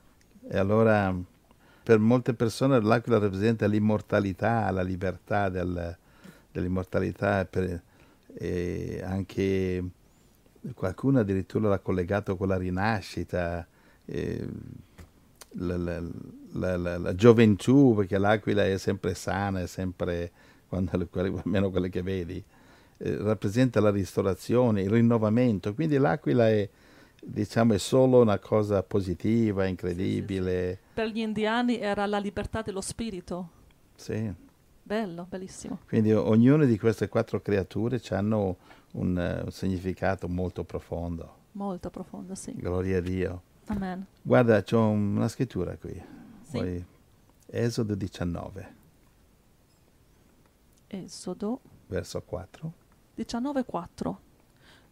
[0.50, 1.16] E allora
[1.84, 5.98] per molte persone l'aquila rappresenta l'immortalità, la libertà del-
[6.52, 7.82] dell'immortalità, per-
[8.34, 9.84] e anche
[10.76, 13.66] qualcuno addirittura l'ha collegato con la rinascita,
[14.08, 14.48] eh,
[15.60, 16.02] la, la-
[16.78, 20.32] la- la- gioventù, perché l'aquila è sempre sana, è sempre,
[20.68, 20.92] quando,
[21.44, 22.44] almeno quelle che vedi,
[22.98, 25.74] eh, rappresenta la ristorazione, il rinnovamento.
[25.74, 26.68] Quindi l'aquila è,
[27.24, 30.78] diciamo, è solo una cosa positiva, incredibile.
[30.94, 33.50] Per gli indiani era la libertà dello spirito.
[33.96, 34.34] Sì.
[34.84, 35.80] Bello, bellissimo.
[35.88, 38.56] Quindi ognuna di queste quattro creature hanno
[38.94, 41.36] un, un significato molto profondo.
[41.54, 42.54] Molto profondo, sì.
[42.56, 43.42] Gloria a Dio.
[43.68, 44.06] Amen.
[44.22, 45.94] Guarda, c'ho una scrittura qui.
[46.42, 46.52] Sì.
[46.58, 46.86] Poi,
[47.48, 48.76] Esodo 19.
[50.88, 52.74] Esodo verso 4.
[53.18, 54.16] 19:4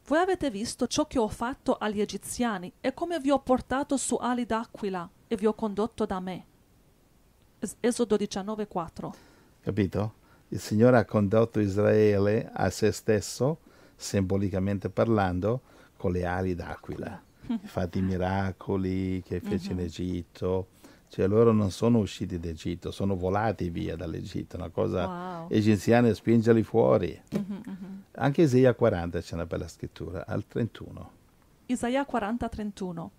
[0.07, 4.15] Voi avete visto ciò che ho fatto agli egiziani e come vi ho portato su
[4.19, 6.45] ali d'aquila e vi ho condotto da me.
[7.59, 9.13] Es- Esodo 19:4
[9.61, 10.13] Capito?
[10.49, 13.59] Il Signore ha condotto Israele a se stesso,
[13.95, 15.61] simbolicamente parlando,
[15.97, 17.19] con le ali d'aquila.
[17.47, 20.67] Infatti i miracoli che fece in Egitto,
[21.09, 25.47] cioè loro non sono usciti d'Egitto, sono volati via dall'Egitto, una cosa Wow.
[25.49, 27.19] egiziana spingerli fuori.
[27.31, 28.03] Mhm, mhm.
[28.17, 31.11] Anche Isaia 40 c'è una bella scrittura, al 31.
[31.67, 33.11] Isaia 40:31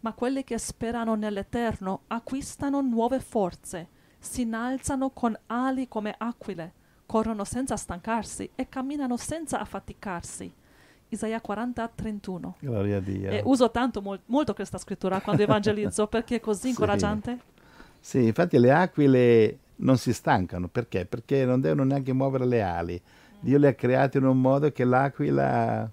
[0.00, 3.88] Ma quelli che sperano nell'Eterno acquistano nuove forze,
[4.18, 6.72] si innalzano con ali come aquile,
[7.04, 10.50] corrono senza stancarsi e camminano senza affaticarsi.
[11.10, 13.30] Isaia 40:31 Gloria a Dio.
[13.30, 16.68] E uso tanto mol- molto questa scrittura quando evangelizzo perché è così Sì.
[16.70, 17.38] incoraggiante.
[18.00, 21.04] Sì, infatti le aquile non si stancano, perché?
[21.06, 23.00] Perché non devono neanche muovere le ali.
[23.40, 25.90] Dio le ha create in un modo che l'aquila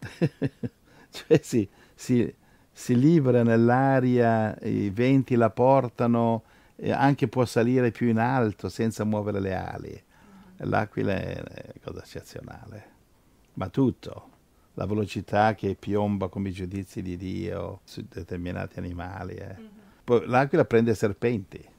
[1.10, 2.32] cioè si, si,
[2.72, 6.42] si libera nell'aria, i venti la portano,
[6.76, 10.02] e anche può salire più in alto senza muovere le ali.
[10.58, 12.92] L'aquila è è cosa eccezionale.
[13.54, 14.28] Ma tutto,
[14.74, 19.34] la velocità che piomba come i giudizi di Dio su determinati animali.
[19.34, 19.56] eh.
[20.04, 21.72] Poi l'aquila prende serpenti.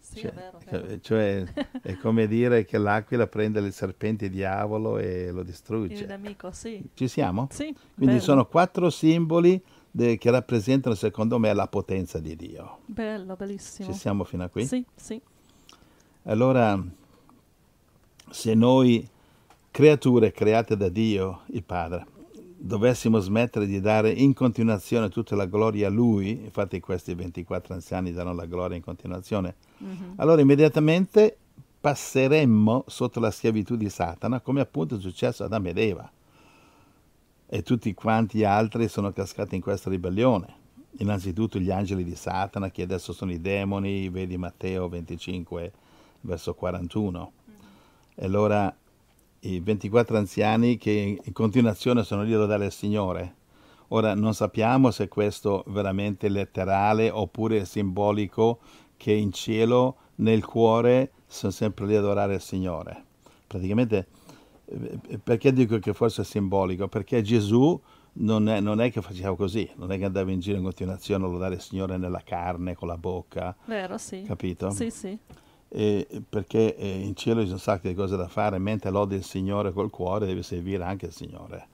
[0.00, 1.00] Sì, Cioè, è vero, è vero.
[1.00, 1.44] cioè,
[1.82, 6.04] è come dire che l'aquila prende il serpente diavolo e lo Il distrugge.
[6.04, 6.82] nemico, sì.
[6.94, 7.46] Ci siamo?
[7.50, 12.78] Sì, Quindi bello, sono quattro simboli de- che rappresentano, secondo me, la potenza di Dio.
[12.86, 13.92] bello, bellissimo.
[13.92, 14.66] Ci siamo fino a qui?
[14.66, 15.20] Sì, sì.
[16.24, 16.80] Allora,
[18.30, 19.08] se noi,
[19.70, 22.06] creature create da Dio, il Padre,
[22.62, 28.12] dovessimo smettere di dare in continuazione tutta la gloria a Lui, infatti questi 24 anziani
[28.12, 30.14] danno la gloria in continuazione, Mhm.
[30.16, 31.36] allora immediatamente
[31.80, 36.10] passeremmo sotto la schiavitù di Satana, come appunto è successo ad Adamo ed Eva.
[37.52, 40.58] E tutti quanti altri sono cascati in questa ribellione.
[40.98, 45.72] Innanzitutto gli angeli di Satana, che adesso sono i demoni, vedi Matteo 25,
[46.20, 47.32] verso 41.
[48.14, 48.72] E allora
[49.40, 53.36] i 24 anziani che in continuazione sono lì a lodare il Signore.
[53.88, 58.60] Ora non sappiamo se questo è veramente letterale oppure simbolico
[58.96, 63.04] che in cielo, nel cuore, sono sempre lì ad adorare il Signore.
[63.46, 64.06] Praticamente,
[64.66, 66.86] eh, perché dico che forse è simbolico?
[66.86, 67.80] Perché Gesù
[68.12, 71.24] non è, non è che faceva così, non è che andava in giro in continuazione
[71.24, 74.22] a lodare il Signore nella carne, con la bocca, Vero, sì.
[74.22, 74.70] capito?
[74.70, 75.18] Sì, sì.
[75.72, 79.14] E- perché eh, in cielo ci sono un sacco di cose da fare, mentre lodi
[79.14, 81.66] il Signore col cuore devi servire anche il Signore.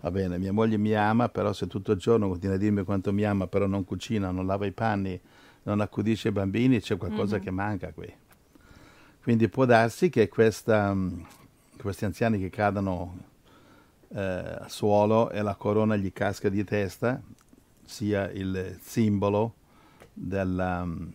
[0.00, 3.12] Va bene, mia moglie mi ama, però se tutto il giorno continua a dirmi quanto
[3.12, 5.18] mi ama, però non cucina, non lava i panni,
[5.64, 7.42] non accudisce i bambini, c'è qualcosa Mhm.
[7.42, 8.12] che manca qui.
[9.22, 11.26] Quindi può darsi che questa, mh,
[11.80, 13.16] questi anziani che cadono
[14.14, 17.20] eh, al suolo e la corona gli casca di testa
[17.84, 19.54] sia il simbolo
[20.12, 21.12] della, mh,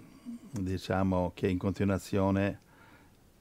[0.51, 2.59] diciamo, che in continuazione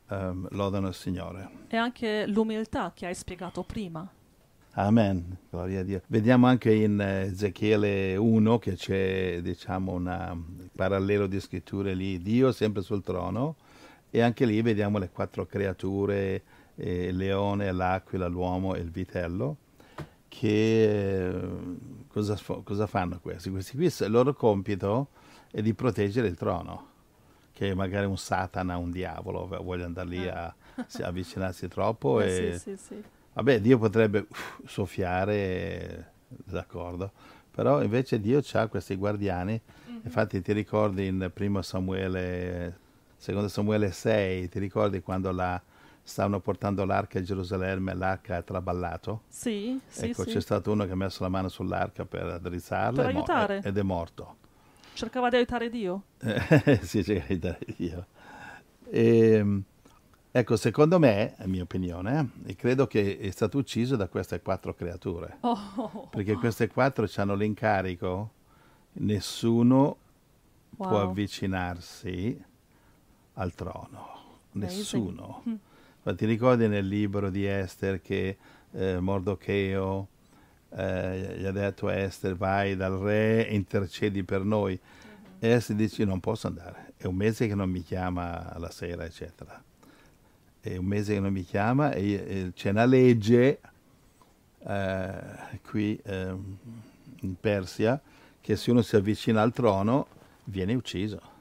[0.08, 1.50] ehm, lodano il Signore.
[1.68, 4.08] E anche l'umiltà che hai spiegato prima.
[4.72, 6.02] Amen, gloria a Dio.
[6.06, 12.52] Vediamo anche in eh, Ezechiele 1 che c'è, diciamo, un parallelo di scritture lì, Dio
[12.52, 13.56] sempre sul trono,
[14.10, 16.42] e anche lì vediamo le quattro creature,
[16.76, 19.56] eh, il leone, l'aquila, l'uomo e il vitello,
[20.28, 21.48] che eh,
[22.06, 23.50] cosa, cosa fanno questi?
[23.50, 25.08] Questi qui, il loro compito
[25.50, 26.86] è di proteggere il trono,
[27.58, 30.54] che magari un satana, un diavolo voglia andare lì a,
[30.86, 32.52] si- avvicinarsi troppo Eh, e...
[32.52, 33.02] sì, sì, sì.
[33.32, 37.10] Vabbè, Dio potrebbe uff, soffiare, d'accordo,
[37.50, 39.60] però invece Dio ha questi guardiani,
[40.04, 42.78] infatti ti ricordi in 1 Samuele,
[43.16, 45.60] secondo Samuele 6, ti ricordi quando la,
[46.00, 49.22] stavano portando l'arca a Gerusalemme e l'arca ha traballato?
[49.28, 53.10] Sì, sì, ecco, c'è stato uno che ha messo la mano sull'arca per addrizzarla Per
[53.10, 53.24] e mo-
[53.62, 54.37] ed è morto.
[54.98, 56.02] Cercava di aiutare Dio.
[56.18, 58.06] Eh, sì, c'è che dare Dio.
[58.90, 59.62] Ehm,
[60.28, 64.74] ecco, secondo me, è mia opinione, eh, credo che è stato ucciso da queste quattro
[64.74, 65.36] creature.
[65.42, 68.32] Oh, Perché queste quattro hanno l'incarico,
[68.94, 69.98] nessuno
[70.76, 71.10] può wow.
[71.10, 72.44] avvicinarsi
[73.34, 74.16] al trono.
[74.54, 74.78] Amazing.
[74.78, 75.42] Nessuno.
[75.48, 75.54] Mm.
[76.02, 78.36] Ma ti ricordi nel libro di Esther che
[78.72, 80.08] eh, Mordocheo
[80.70, 84.78] eh, gli ha detto a Esther vai dal re e intercedi per noi.
[85.38, 89.04] E Esther dice non posso andare, è un mese che non mi chiama la sera,
[89.04, 89.62] eccetera.
[90.60, 93.60] È un mese che non mi chiama e, e c'è una legge
[94.58, 95.20] eh,
[95.62, 96.58] qui ehm,
[97.20, 98.00] in Persia
[98.40, 100.06] che se uno si avvicina al trono
[100.44, 101.36] viene ucciso.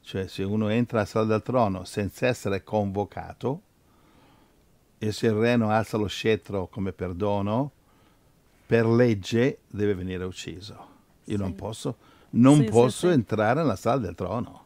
[0.00, 3.62] Cioè se uno entra alla sala del trono senza essere convocato,
[4.98, 7.72] e se il re alza lo scettro come perdono,
[8.72, 10.86] per legge deve venire ucciso.
[11.24, 11.42] Io sì.
[11.42, 11.96] non posso,
[12.30, 14.64] non sì, posso sì, entrare nella sala del trono.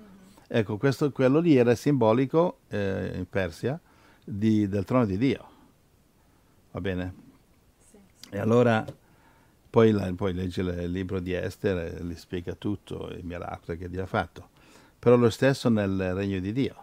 [0.00, 0.08] Mm-hmm.
[0.48, 3.78] Ecco, questo, quello lì era simbolico eh, in Persia
[4.24, 5.48] di, del trono di Dio.
[6.70, 7.14] Va bene?
[8.30, 8.82] E allora
[9.68, 13.90] poi, la, poi legge il libro di Esther e gli spiega tutto, i miracoli che
[13.90, 14.48] Dio ha fatto.
[14.98, 16.76] Però lo stesso nel regno di Dio.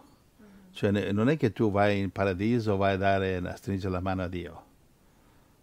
[0.70, 4.22] Cioè non è che tu vai in paradiso, vai a, dare, a stringere la mano
[4.22, 4.70] a Dio.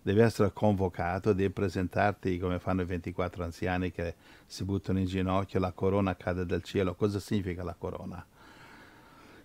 [0.01, 5.59] Devi essere convocato, devi presentarti come fanno i 24 anziani che si buttano in ginocchio,
[5.59, 6.95] la corona cade dal cielo.
[6.95, 8.25] Cosa significa la corona?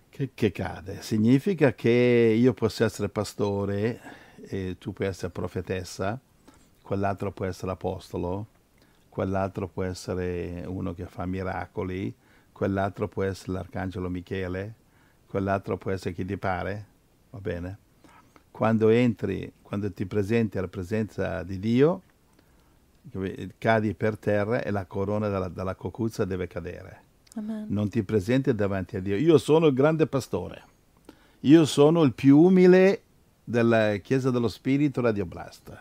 [0.09, 1.01] Che, che cade?
[1.01, 1.89] Significa che
[2.37, 3.99] io posso essere pastore
[4.47, 6.17] e tu puoi essere profetessa,
[6.81, 8.47] quell'altro può essere apostolo,
[9.09, 12.15] quell'altro può essere uno che fa miracoli,
[12.53, 14.73] quell'altro può essere l'arcangelo Michele,
[15.27, 16.85] quell'altro può essere chi ti pare,
[17.31, 17.77] va bene?
[18.55, 22.01] Quando entri, quando ti presenti alla presenza di Dio,
[23.57, 27.01] cadi per terra e la corona dalla, dalla cocuzza deve cadere.
[27.33, 27.65] Amen.
[27.67, 29.17] Non ti presenti davanti a Dio.
[29.17, 30.63] Io sono il grande pastore.
[31.41, 33.01] Io sono il più umile
[33.43, 35.77] della Chiesa dello Spirito Radio Blast.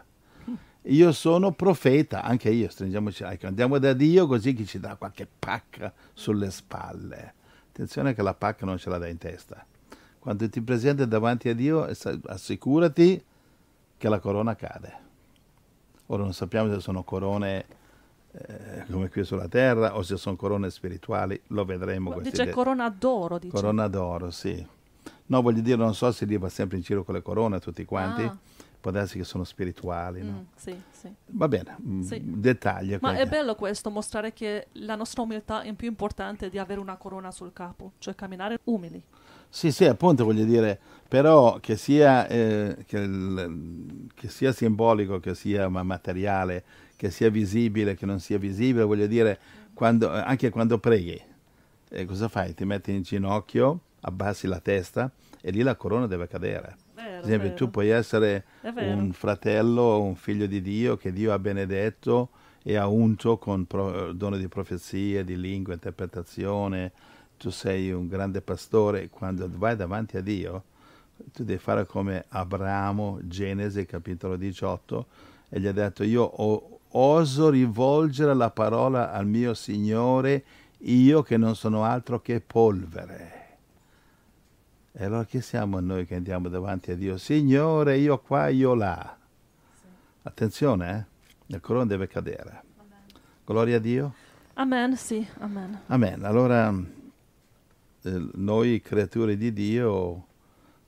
[0.82, 5.28] Io sono profeta, anche io, stringiamoci, ecco, andiamo da Dio così che ci dà qualche
[5.38, 7.34] pacca sulle spalle.
[7.68, 9.64] Attenzione che la pacca non ce la dai in testa.
[10.24, 11.86] Quando ti presenti davanti a Dio,
[12.28, 13.22] assicurati
[13.98, 15.02] che la corona cade.
[16.06, 17.66] Ora non sappiamo se sono corone
[18.32, 22.18] eh, come qui sulla terra o se sono corone spirituali, lo vedremo.
[22.20, 23.36] Dice corona d'oro.
[23.36, 23.54] Dice.
[23.54, 24.66] Corona d'oro, sì.
[25.26, 27.84] No, voglio dire, non so se Dio va sempre in giro con le corone tutti
[27.84, 28.22] quanti.
[28.22, 28.38] Ah
[28.84, 30.22] può darsi che sono spirituali.
[30.22, 30.30] No?
[30.30, 31.10] Mm, sì, sì.
[31.28, 32.20] Va bene, mm, sì.
[32.22, 32.98] dettagli.
[33.00, 36.96] Ma è bello questo, mostrare che la nostra umiltà è più importante di avere una
[36.96, 39.02] corona sul capo, cioè camminare umili.
[39.54, 40.76] Sì, sì, appunto voglio dire,
[41.06, 46.64] però che sia, eh, che, il, che sia simbolico, che sia materiale,
[46.96, 49.38] che sia visibile, che non sia visibile, voglio dire,
[49.72, 51.20] quando, anche quando preghi,
[51.90, 52.52] eh, cosa fai?
[52.52, 55.08] Ti metti in ginocchio, abbassi la testa
[55.40, 57.54] e lì la corona deve cadere ad esempio, vero.
[57.54, 58.44] tu puoi essere
[58.80, 62.30] un fratello, un figlio di Dio che Dio ha benedetto
[62.62, 66.92] e ha unto con pro- dono di profezie, di lingua, interpretazione.
[67.44, 69.10] Tu sei un grande pastore.
[69.10, 70.64] Quando vai davanti a Dio,
[71.30, 75.06] tu devi fare come Abramo, Genesi capitolo 18,
[75.50, 80.42] e gli ha detto: Io oso rivolgere la parola al mio Signore,
[80.78, 83.58] io che non sono altro che polvere.
[84.92, 87.18] E allora chi siamo noi che andiamo davanti a Dio?
[87.18, 89.18] Signore, io qua, io là.
[89.74, 89.86] Sì.
[90.22, 91.08] Attenzione,
[91.46, 91.54] eh?
[91.54, 92.62] il corona deve cadere.
[92.78, 93.04] Amen.
[93.44, 94.14] Gloria a Dio.
[94.54, 95.80] Amen, sì, amen.
[95.88, 96.24] Amen.
[96.24, 97.02] Allora,
[98.34, 100.26] noi creature di Dio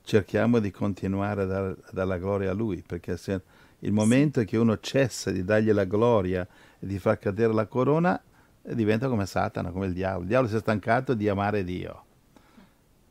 [0.03, 3.41] cerchiamo di continuare a dare, la gloria a Lui, perché se
[3.79, 6.47] il momento che uno cessa di dargli la gloria
[6.79, 8.21] e di far cadere la corona,
[8.61, 10.21] eh, diventa come Satana, come il diavolo.
[10.21, 12.05] Il diavolo si è stancato di amare Dio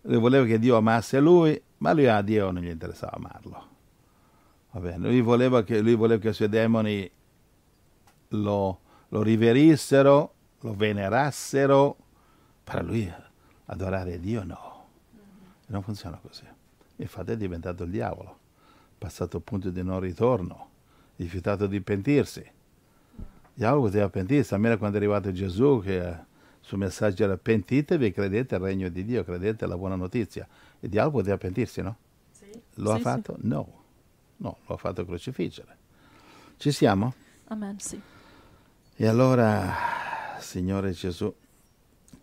[0.06, 3.66] lui voleva che Dio amasse lui, ma lui a Dio non gli interessava amarlo.
[4.70, 7.10] Va bene, lui voleva che, lui voleva che i suoi demoni
[8.28, 11.96] lo, lo riverissero, lo venerassero,
[12.62, 13.12] per lui
[13.66, 14.84] adorare Dio no.
[15.66, 16.44] Non funziona così.
[16.96, 18.38] Infatti è diventato il diavolo,
[18.96, 20.70] passato il punto di non ritorno,
[21.16, 22.40] rifiutato di pentirsi.
[22.40, 28.56] Il diavolo poteva pentirsi, almeno quando è arrivato Gesù che suo messaggio era pentitevi credete
[28.56, 30.46] al regno di Dio, credete alla buona notizia.
[30.80, 31.96] Il diavolo poteva pentirsi, no?
[32.32, 32.50] Sì.
[32.74, 33.36] Lo sì, ha fatto?
[33.40, 33.46] Sì.
[33.46, 33.84] No.
[34.38, 35.76] No, lo ha fatto crocifiggere.
[36.56, 37.14] Ci siamo?
[37.46, 38.00] Amen, sì.
[38.96, 39.74] E allora,
[40.40, 41.32] Signore Gesù,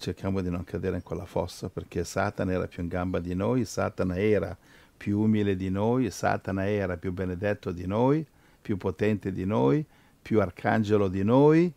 [0.04, 3.64] cerchiamo di non cadere in quella fossa perché Satana era più in gamba di noi,
[3.64, 4.56] Satana era
[4.98, 8.26] più umile di noi, Satana era più benedetto di noi,
[8.62, 9.86] più potente di noi,
[10.22, 11.74] più arcangelo di noi,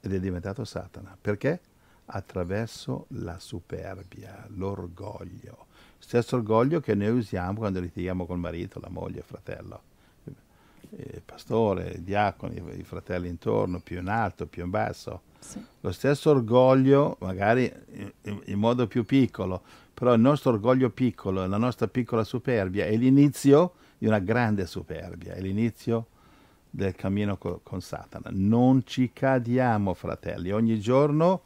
[0.00, 1.16] ed è diventato Satana.
[1.18, 1.60] Perché?
[2.04, 5.66] Attraverso la superbia, l'orgoglio.
[5.98, 9.82] Stesso orgoglio che noi usiamo quando litighiamo col marito, la moglie, il fratello.
[10.90, 15.22] Il pastore, il diacono, i fratelli intorno, più in alto, più in basso.
[15.38, 15.62] Sì.
[15.80, 19.62] Lo stesso orgoglio, magari in, in modo più piccolo,
[19.94, 25.34] però il nostro orgoglio piccolo, la nostra piccola superbia è l'inizio di una grande superbia,
[25.34, 26.06] è l'inizio
[26.70, 28.30] del cammino co- con Satana.
[28.32, 31.42] Non ci cadiamo, fratelli, ogni giorno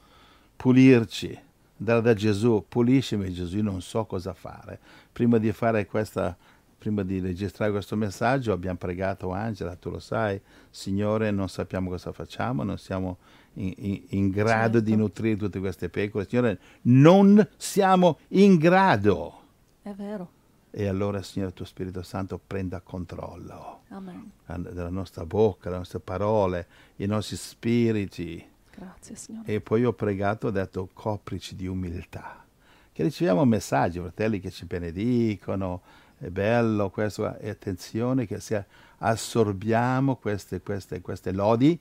[0.56, 1.38] pulirci,
[1.78, 4.78] andare da Gesù, puliscimi Gesù, io non so cosa fare.
[5.10, 6.36] Prima di fare questa,
[6.78, 10.40] prima di registrare questo messaggio abbiamo pregato Angela, tu lo sai,
[10.70, 13.18] Signore, non sappiamo cosa facciamo, non siamo
[13.54, 14.80] in, in, grado certo.
[14.80, 16.26] di nutrire tutte queste pecore.
[16.28, 19.40] Signore, non siamo in grado.
[19.82, 20.40] È vero.
[20.70, 24.30] E allora, Signore, tuo Spirito Santo prenda controllo Amen.
[24.46, 28.42] della nostra bocca, delle nostre parole, i nostri spiriti.
[28.74, 29.52] Grazie, Signore.
[29.52, 32.42] E poi ho pregato, ho detto, coprici di umiltà.
[32.90, 35.82] Che riceviamo messaggi, fratelli che ci benedicono,
[36.16, 38.64] è bello questo, e attenzione che se
[38.98, 41.78] assorbiamo queste, queste, queste lodi,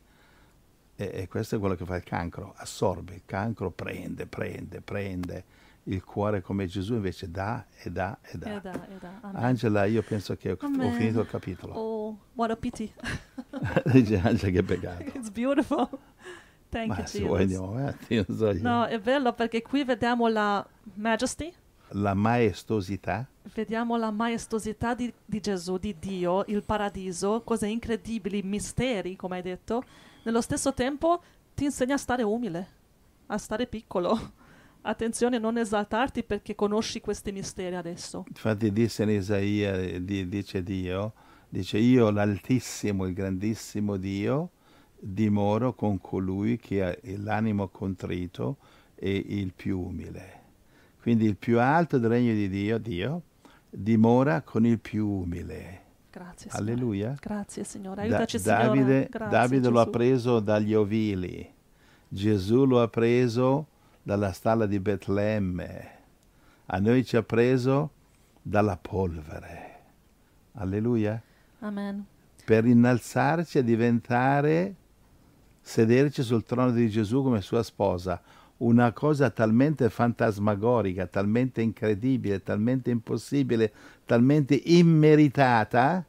[1.02, 5.44] e, e questo è quello che fa il cancro, assorbe, il cancro prende, prende, prende
[5.86, 8.56] il cuore come Gesù invece dà e dà e dà.
[8.56, 9.08] E da, e.
[9.22, 9.44] Amen.
[9.44, 11.74] Angela, io penso che ho, ho finito il capitolo.
[11.74, 12.94] Oh, what a pity.
[13.92, 15.04] Dice Angela che peccato.
[15.18, 15.90] It's beautiful.
[16.70, 18.54] Thank Ma you, se vuoi andiamo avanti, non so.
[18.54, 21.52] No, è bello perché qui vediamo la majesty,
[21.94, 29.16] La maestosità, vediamo la maestosità di, di Gesù, di Dio, il paradiso, cose incredibili, misteri,
[29.16, 29.84] come hai detto.
[30.24, 31.22] Nello stesso tempo
[31.56, 32.68] ti insegna a stare umile,
[33.28, 34.34] a stare piccolo.
[34.82, 38.26] Attenzione, non esaltarti perché conosci questi misteri adesso.
[38.28, 41.14] infatti disse in Isaia, di- dice Dio,
[41.50, 44.52] dice io l'altissimo, il grandissimo Dio,
[45.00, 48.58] dimoro con colui che ha l'animo contrito
[48.96, 50.40] e il più umile.
[51.02, 53.22] Quindi il più alto del regno di Dio, Dio,
[53.70, 55.81] dimora con il più umile.
[56.12, 56.72] Grazie, Signore.
[56.72, 57.16] Alleluia.
[57.20, 57.96] Grazie, Signore.
[57.96, 58.64] Da- Aiutaci, Signore.
[58.66, 61.54] Davide, Grazie, Davide lo ha preso dagli ovili,
[62.08, 63.68] Gesù lo ha preso
[64.04, 65.92] dalla stalla di Betlemme,
[66.66, 67.92] a noi ci ha preso
[68.42, 69.70] dalla polvere.
[70.54, 71.22] Alleluia.
[71.60, 72.06] Amen.
[72.44, 74.76] Per innalzarci a diventare,
[75.62, 78.22] sederci sul trono di Gesù come sua sposa.
[78.62, 83.72] Una cosa talmente fantasmagorica, talmente incredibile, talmente impossibile,
[84.06, 86.06] talmente immeritata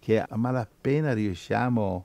[0.00, 2.04] che a malapena riusciamo,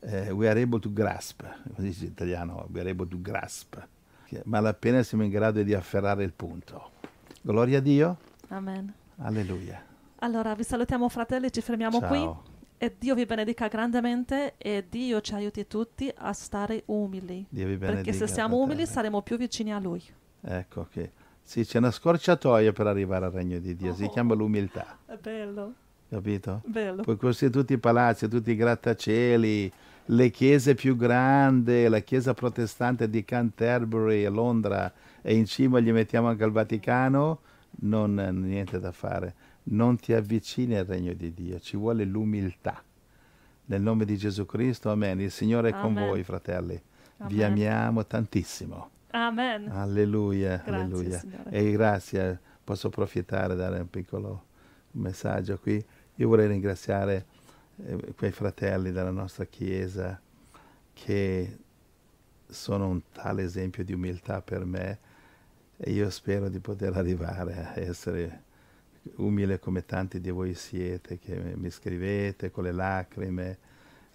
[0.00, 1.42] eh, we are able to grasp,
[1.74, 3.78] come dice in italiano, we are able to grasp,
[4.26, 6.90] che malapena siamo in grado di afferrare il punto.
[7.40, 8.92] Gloria a Dio, Amen.
[9.16, 9.82] alleluia.
[10.18, 12.08] Allora, vi salutiamo fratelli, ci fermiamo Ciao.
[12.08, 12.45] qui
[12.78, 17.46] e Dio vi benedica grandemente e Dio ci aiuti tutti a stare umili.
[17.78, 20.02] Perché se siamo umili saremo più vicini a Lui.
[20.42, 21.12] Ecco che
[21.42, 24.08] sì, c'è una scorciatoia per arrivare al regno di Dio, si Oh.
[24.10, 25.72] chiama l'umiltà, È bello,
[26.08, 26.62] capito?
[26.66, 27.02] bello.
[27.02, 29.72] Puoi costruire tutti i palazzi, tutti i grattacieli,
[30.06, 35.90] le chiese più grandi, la chiesa protestante di Canterbury a Londra e in cima gli
[35.92, 37.40] mettiamo anche il Vaticano,
[37.80, 39.34] non niente da fare.
[39.68, 42.82] Non ti avvicini al regno di Dio, ci vuole l'umiltà.
[43.68, 45.20] Nel nome di Gesù Cristo, amen.
[45.20, 46.06] Il Signore è con Amen.
[46.06, 46.80] voi, fratelli.
[47.16, 47.50] Vi Amen.
[47.50, 48.90] amiamo tantissimo.
[49.10, 49.68] Amen.
[49.70, 51.18] Alleluia, Grazie, alleluia.
[51.18, 51.50] Signore.
[51.50, 54.44] E grazie, posso approfittare, dare un piccolo
[54.92, 55.84] messaggio qui.
[56.16, 57.26] Io vorrei ringraziare
[57.84, 60.20] eh, quei fratelli della nostra Chiesa
[60.92, 61.58] che
[62.48, 64.98] sono un tale esempio di umiltà per me
[65.76, 68.44] e io spero di poter arrivare a essere
[69.16, 73.58] umile come tanti di voi siete, che mi scrivete con le lacrime.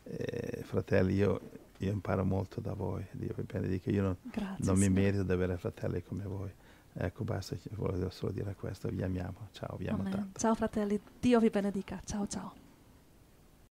[0.03, 1.39] Eh, fratelli, io,
[1.77, 3.89] io imparo molto da voi, Dio vi benedica.
[3.89, 4.65] Io non, Grazie.
[4.65, 6.51] non mi merito di avere fratelli come voi.
[6.93, 8.89] Ecco, basta, volevo solo dire questo.
[8.89, 9.47] Vi amiamo.
[9.51, 10.11] Ciao, vi amo Amen.
[10.11, 10.39] tanto.
[10.39, 12.01] Ciao fratelli, Dio vi benedica.
[12.03, 12.61] Ciao ciao.